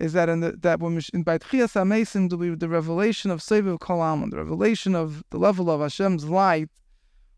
is 0.00 0.12
that 0.12 0.28
in 0.28 0.40
the, 0.40 0.52
that 0.52 0.80
when 0.80 1.00
in 1.12 1.22
by 1.22 1.38
Tchias 1.38 2.38
be 2.38 2.54
the 2.54 2.68
revelation 2.68 3.30
of 3.30 3.40
Seviv 3.40 3.78
Kolam, 3.78 4.30
the 4.30 4.36
revelation 4.36 4.94
of 4.94 5.24
the 5.30 5.38
level 5.38 5.70
of 5.70 5.80
Hashem's 5.80 6.24
light, 6.24 6.68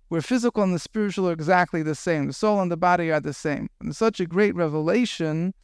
where 0.08 0.20
physical 0.20 0.62
and 0.62 0.74
the 0.74 0.78
spiritual 0.78 1.28
are 1.28 1.32
exactly 1.32 1.82
the 1.82 1.94
same. 1.94 2.26
The 2.26 2.32
soul 2.32 2.60
and 2.60 2.70
the 2.70 2.76
body 2.76 3.10
are 3.10 3.20
the 3.20 3.32
same. 3.32 3.68
And 3.80 3.94
such 3.94 4.20
a 4.20 4.26
great 4.26 4.54
revelation, 4.54 5.54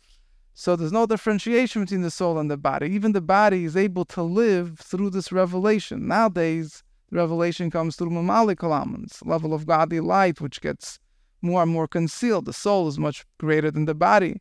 so 0.55 0.77
there's 0.77 0.93
no 0.93 1.05
differentiation 1.05 1.83
between 1.83 2.03
the 2.03 2.11
soul 2.11 2.39
and 2.39 2.51
the 2.51 2.57
body. 2.57 2.87
Even 2.87 3.13
the 3.13 3.21
body 3.21 3.65
is 3.65 3.77
able 3.77 4.05
to 4.07 4.23
live 4.23 4.79
through 4.79 5.11
this 5.11 5.33
revelation. 5.33 6.07
Nowadays, 6.07 6.83
the 7.11 7.17
revelation 7.17 7.71
comes 7.71 7.97
through 7.97 8.11
Mamali 8.11 8.55
Kolam, 8.55 9.07
level 9.27 9.53
of 9.53 9.67
godly 9.67 10.01
light, 10.01 10.41
which 10.41 10.61
gets 10.61 10.99
more 11.43 11.63
and 11.63 11.71
more 11.71 11.87
concealed. 11.89 12.47
The 12.47 12.53
soul 12.53 12.89
is 12.89 12.99
much 12.99 13.27
greater 13.39 13.71
than 13.71 13.85
the 13.85 13.95
body. 13.95 14.41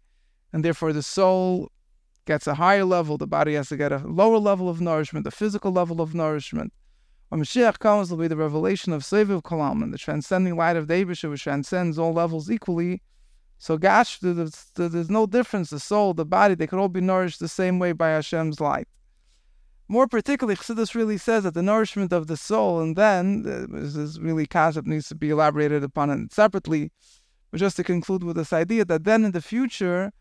And 0.54 0.64
therefore, 0.64 0.94
the 0.94 1.04
soul 1.04 1.70
gets 2.26 2.48
a 2.48 2.56
higher 2.56 2.86
level, 2.86 3.18
the 3.18 3.28
body 3.28 3.54
has 3.54 3.70
to 3.70 3.78
get 3.78 3.92
a 3.92 4.00
lower 4.00 4.38
level 4.38 4.70
of 4.70 4.82
nourishment, 4.82 5.24
the 5.24 5.32
physical 5.32 5.72
level 5.72 6.02
of 6.02 6.14
nourishment. 6.14 6.74
When 7.30 7.42
Mashiach 7.42 7.80
comes, 7.80 8.12
will 8.12 8.18
be 8.18 8.28
the 8.28 8.36
revelation 8.36 8.94
of 8.94 9.02
Seviv 9.04 9.82
and 9.82 9.94
the 9.94 9.98
transcending 9.98 10.56
light 10.56 10.76
of 10.76 10.88
the 10.88 10.94
Eibishter, 10.94 11.30
which 11.30 11.44
transcends 11.44 11.98
all 11.98 12.14
levels 12.14 12.52
equally. 12.52 13.02
So, 13.58 13.78
there's 13.78 15.10
no 15.10 15.26
difference. 15.26 15.70
The 15.70 15.80
soul, 15.80 16.14
the 16.14 16.26
body, 16.26 16.56
they 16.56 16.68
could 16.68 16.80
all 16.80 16.90
be 16.90 17.02
nourished 17.02 17.40
the 17.40 17.48
same 17.48 17.80
way 17.80 17.94
by 17.94 18.10
Hashem's 18.10 18.60
light. 18.60 18.88
More 19.88 20.08
particularly, 20.08 20.56
Chassidus 20.56 20.96
really 20.96 21.18
says 21.18 21.44
that 21.44 21.54
the 21.54 21.62
nourishment 21.62 22.12
of 22.12 22.28
the 22.28 22.38
soul, 22.38 22.82
and 22.82 22.96
then 22.96 23.46
uh, 23.46 23.68
this 23.70 24.18
really 24.18 24.48
concept 24.48 24.88
needs 24.88 25.08
to 25.10 25.16
be 25.16 25.30
elaborated 25.30 25.84
upon 25.84 26.28
separately, 26.32 26.92
but 27.52 27.60
just 27.60 27.78
to 27.78 27.84
conclude 27.84 28.24
with 28.24 28.36
this 28.36 28.52
idea 28.52 28.84
that 28.86 29.04
then 29.04 29.24
in 29.24 29.32
the 29.32 29.42
future, 29.42 30.12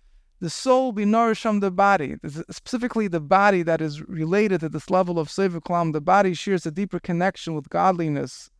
the 0.44 0.50
soul 0.50 0.92
be 0.92 1.06
nourished 1.06 1.40
from 1.40 1.60
the 1.60 1.70
body, 1.70 2.16
specifically 2.50 3.08
the 3.08 3.18
body 3.18 3.62
that 3.62 3.80
is 3.80 4.02
related 4.02 4.60
to 4.60 4.68
this 4.68 4.90
level 4.90 5.18
of 5.18 5.28
Seviklam. 5.28 5.94
The 5.94 6.02
body 6.02 6.34
shares 6.34 6.66
a 6.66 6.70
deeper 6.70 7.00
connection 7.00 7.54
with 7.54 7.70
godliness. 7.70 8.50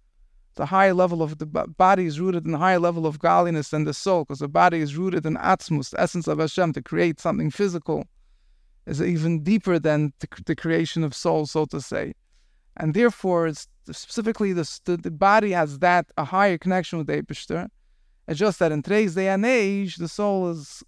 The 0.54 0.64
higher 0.64 0.94
level 0.94 1.22
of 1.22 1.36
the 1.36 1.44
body 1.44 2.06
is 2.06 2.18
rooted 2.18 2.46
in 2.46 2.52
the 2.52 2.58
higher 2.66 2.78
level 2.78 3.06
of 3.06 3.18
godliness 3.18 3.68
than 3.68 3.84
the 3.84 3.92
soul, 3.92 4.24
because 4.24 4.38
the 4.38 4.48
body 4.48 4.78
is 4.80 4.96
rooted 4.96 5.26
in 5.26 5.36
Atzmus, 5.36 5.90
the 5.90 6.00
essence 6.00 6.26
of 6.26 6.38
Hashem, 6.38 6.72
to 6.72 6.80
create 6.80 7.20
something 7.20 7.50
physical, 7.50 8.06
is 8.86 9.02
even 9.02 9.42
deeper 9.42 9.78
than 9.78 10.14
the, 10.20 10.28
the 10.46 10.56
creation 10.56 11.04
of 11.04 11.14
soul, 11.14 11.44
so 11.44 11.66
to 11.66 11.82
say. 11.82 12.14
And 12.78 12.94
therefore, 12.94 13.46
it's 13.48 13.68
specifically 13.92 14.54
the, 14.54 14.80
the, 14.86 14.96
the 14.96 15.10
body 15.10 15.50
has 15.50 15.80
that 15.80 16.06
a 16.16 16.24
higher 16.24 16.56
connection 16.56 16.96
with 16.96 17.08
the 17.08 17.22
Eibishter. 17.22 17.68
It's 18.26 18.40
just 18.40 18.58
that 18.60 18.72
in 18.72 18.82
today's 18.82 19.16
day 19.16 19.28
and 19.28 19.44
age, 19.44 19.96
the 19.96 20.08
soul 20.08 20.48
is 20.48 20.82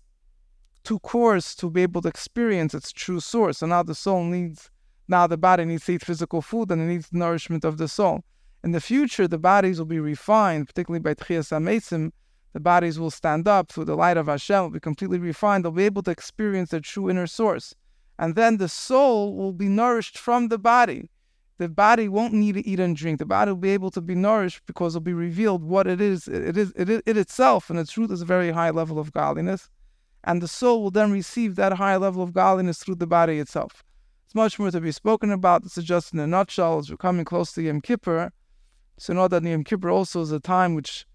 too 0.87 1.01
coarse 1.01 1.57
to 1.57 1.69
be 1.69 1.83
able 1.83 2.01
to 2.01 2.09
experience 2.09 2.73
its 2.73 2.93
true 2.93 3.19
source. 3.19 3.59
So 3.59 3.67
now 3.67 3.83
the 3.83 3.95
soul 3.95 4.23
needs, 4.23 4.71
now 5.09 5.27
the 5.27 5.37
body 5.37 5.65
needs 5.65 5.85
to 5.87 5.93
eat 5.93 6.05
physical 6.05 6.41
food 6.41 6.71
and 6.71 6.81
it 6.81 6.87
needs 6.87 7.09
nourishment 7.13 7.65
of 7.65 7.77
the 7.77 7.89
soul. 7.89 8.25
In 8.63 8.71
the 8.71 8.81
future, 8.81 9.27
the 9.27 9.39
bodies 9.39 9.79
will 9.79 9.87
be 9.87 9.99
refined, 9.99 10.69
particularly 10.69 11.03
by 11.03 11.15
Tchias 11.15 11.51
HaMesim. 11.51 12.13
The 12.53 12.61
bodies 12.61 12.99
will 13.01 13.11
stand 13.11 13.49
up 13.49 13.71
through 13.71 13.87
the 13.87 13.97
light 13.97 14.17
of 14.17 14.29
Hashem, 14.29 14.63
will 14.63 14.71
be 14.71 14.81
completely 14.81 15.19
refined. 15.19 15.65
They'll 15.65 15.73
be 15.73 15.85
able 15.85 16.05
to 16.05 16.11
experience 16.13 16.71
their 16.71 16.81
true 16.81 17.11
inner 17.11 17.27
source. 17.27 17.75
And 18.19 18.35
then 18.37 18.57
the 18.57 18.69
soul 18.69 19.37
will 19.37 19.53
be 19.53 19.69
nourished 19.69 20.17
from 20.17 20.49
the 20.49 20.59
body. 20.59 21.11
The 21.59 21.69
body 21.69 22.09
won't 22.09 22.33
need 22.33 22.55
to 22.55 22.67
eat 22.67 22.81
and 22.81 22.95
drink. 22.97 23.19
The 23.19 23.27
body 23.27 23.51
will 23.51 23.59
be 23.59 23.71
able 23.71 23.91
to 23.91 24.01
be 24.01 24.15
nourished 24.15 24.63
because 24.67 24.95
it'll 24.95 25.05
be 25.05 25.13
revealed 25.13 25.65
what 25.65 25.87
it 25.87 26.01
is. 26.01 26.29
It 26.29 26.57
is 26.57 26.73
it, 26.77 26.89
it 26.91 27.17
itself, 27.17 27.71
and 27.71 27.79
its 27.79 27.93
truth 27.93 28.11
is 28.11 28.23
a 28.23 28.27
very 28.27 28.51
high 28.53 28.71
level 28.71 28.99
of 28.99 29.13
godliness 29.13 29.69
and 30.27 30.43
the 30.43 30.49
soul 30.49 30.83
will 30.83 30.91
then 30.91 31.13
receive 31.13 31.55
that 31.55 31.75
higher 31.75 31.99
level 31.99 32.23
of 32.23 32.33
godliness 32.33 32.79
through 32.79 32.97
the 32.97 33.07
body 33.07 33.39
itself. 33.39 33.85
It's 34.25 34.35
much 34.35 34.59
more 34.59 34.73
to 34.73 34.81
be 34.81 34.91
spoken 34.91 35.31
about. 35.31 35.63
This 35.63 35.79
is 35.79 35.85
just 35.85 36.13
in 36.13 36.19
a 36.19 36.27
nutshell 36.27 36.81
as 36.81 36.91
we're 36.91 36.97
coming 36.97 37.25
close 37.25 37.53
to 37.53 37.63
Yom 37.63 37.81
Kippur. 37.81 38.33
So 38.99 39.13
know 39.13 39.29
that 39.29 39.45
Yom 39.45 39.63
Kippur 39.63 39.89
also 39.89 40.21
is 40.23 40.33
a 40.33 40.41
time 40.41 40.75
which 40.75 41.07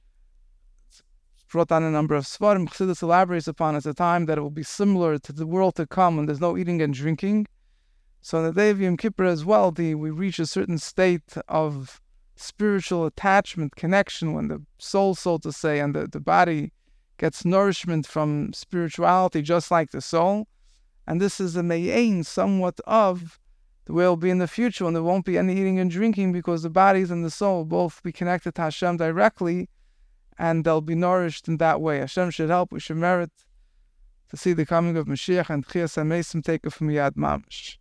brought 1.52 1.68
down 1.68 1.84
a 1.84 1.92
number 1.92 2.16
of 2.16 2.24
svarim. 2.24 2.70
Chassidus 2.70 3.04
elaborates 3.04 3.50
upon 3.50 3.76
as 3.76 3.86
a 3.86 3.94
time 3.94 4.28
that 4.28 4.38
it 4.38 4.42
will 4.42 4.50
be 4.50 4.64
similar 4.64 5.18
to 5.20 5.34
the 5.34 5.46
world 5.46 5.76
to 5.76 5.86
come 5.86 6.16
when 6.16 6.26
there's 6.26 6.40
no 6.40 6.58
eating 6.58 6.82
and 6.82 6.94
drinking. 6.94 7.48
So 8.22 8.38
on 8.38 8.46
the 8.46 8.54
day 8.54 8.70
of 8.70 8.80
Yom 8.80 8.96
Kippur 8.96 9.26
as 9.26 9.44
well, 9.44 9.72
the, 9.72 9.96
we 9.96 10.10
reach 10.10 10.40
a 10.40 10.46
certain 10.46 10.78
state 10.78 11.34
of 11.50 12.00
spiritual 12.38 13.06
attachment, 13.06 13.76
connection, 13.76 14.34
when 14.34 14.48
the 14.48 14.64
soul, 14.78 15.16
so 15.16 15.38
to 15.40 15.52
say, 15.52 15.80
and 15.80 15.94
the, 15.94 16.08
the 16.08 16.22
body 16.22 16.72
gets 17.22 17.46
nourishment 17.46 18.08
from 18.08 18.52
spirituality 18.52 19.44
just 19.44 19.70
like 19.70 19.92
the 19.92 20.02
soul. 20.02 20.48
And 21.06 21.22
this 21.22 21.40
is 21.40 21.56
a 21.56 21.62
mayin, 21.62 22.24
somewhat 22.24 22.80
of 22.88 23.40
the 23.86 23.94
way 23.94 24.06
it 24.06 24.08
will 24.08 24.18
be 24.18 24.32
in 24.32 24.40
the 24.40 24.48
future 24.48 24.86
when 24.86 24.96
there 24.96 25.04
won't 25.04 25.26
be 25.26 25.38
any 25.38 25.54
eating 25.54 25.78
and 25.78 25.92
drinking 25.92 26.34
because 26.34 26.64
the 26.64 26.70
bodies 26.72 27.12
and 27.12 27.24
the 27.24 27.30
soul 27.30 27.64
both 27.64 28.02
be 28.02 28.12
connected 28.12 28.56
to 28.56 28.64
Hashem 28.64 28.98
directly 28.98 29.70
and 30.40 30.66
they'll 30.66 30.82
be 30.82 30.96
nourished 30.96 31.48
in 31.48 31.58
that 31.58 31.80
way. 31.80 32.00
Hashem 32.00 32.32
should 32.32 32.50
help, 32.50 32.72
we 32.72 32.80
should 32.80 32.98
merit 32.98 33.30
to 34.30 34.38
see 34.38 34.54
the 34.54 34.66
coming 34.66 34.98
of 34.98 35.06
Mashiach 35.06 35.52
and 35.52 35.68
Tchias 35.68 35.98
HaMesim 35.98 36.44
take 36.44 36.66
it 36.66 36.74
from 36.74 36.88
Yad 36.88 37.12
Mamash. 37.12 37.78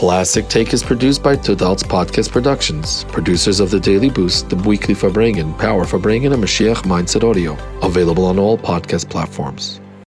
Classic 0.00 0.48
Take 0.48 0.72
is 0.72 0.82
produced 0.82 1.22
by 1.22 1.36
Tudal's 1.36 1.82
Podcast 1.82 2.32
Productions, 2.32 3.04
producers 3.12 3.60
of 3.60 3.70
The 3.70 3.78
Daily 3.78 4.08
Boost, 4.08 4.48
The 4.48 4.56
Weekly 4.56 4.94
Farbrengen, 4.94 5.58
Power 5.58 5.84
Farbrengen, 5.84 6.32
and 6.32 6.42
Mashiach 6.42 6.84
Mindset 6.84 7.22
Audio. 7.22 7.52
Available 7.82 8.24
on 8.24 8.38
all 8.38 8.56
podcast 8.56 9.10
platforms. 9.10 9.78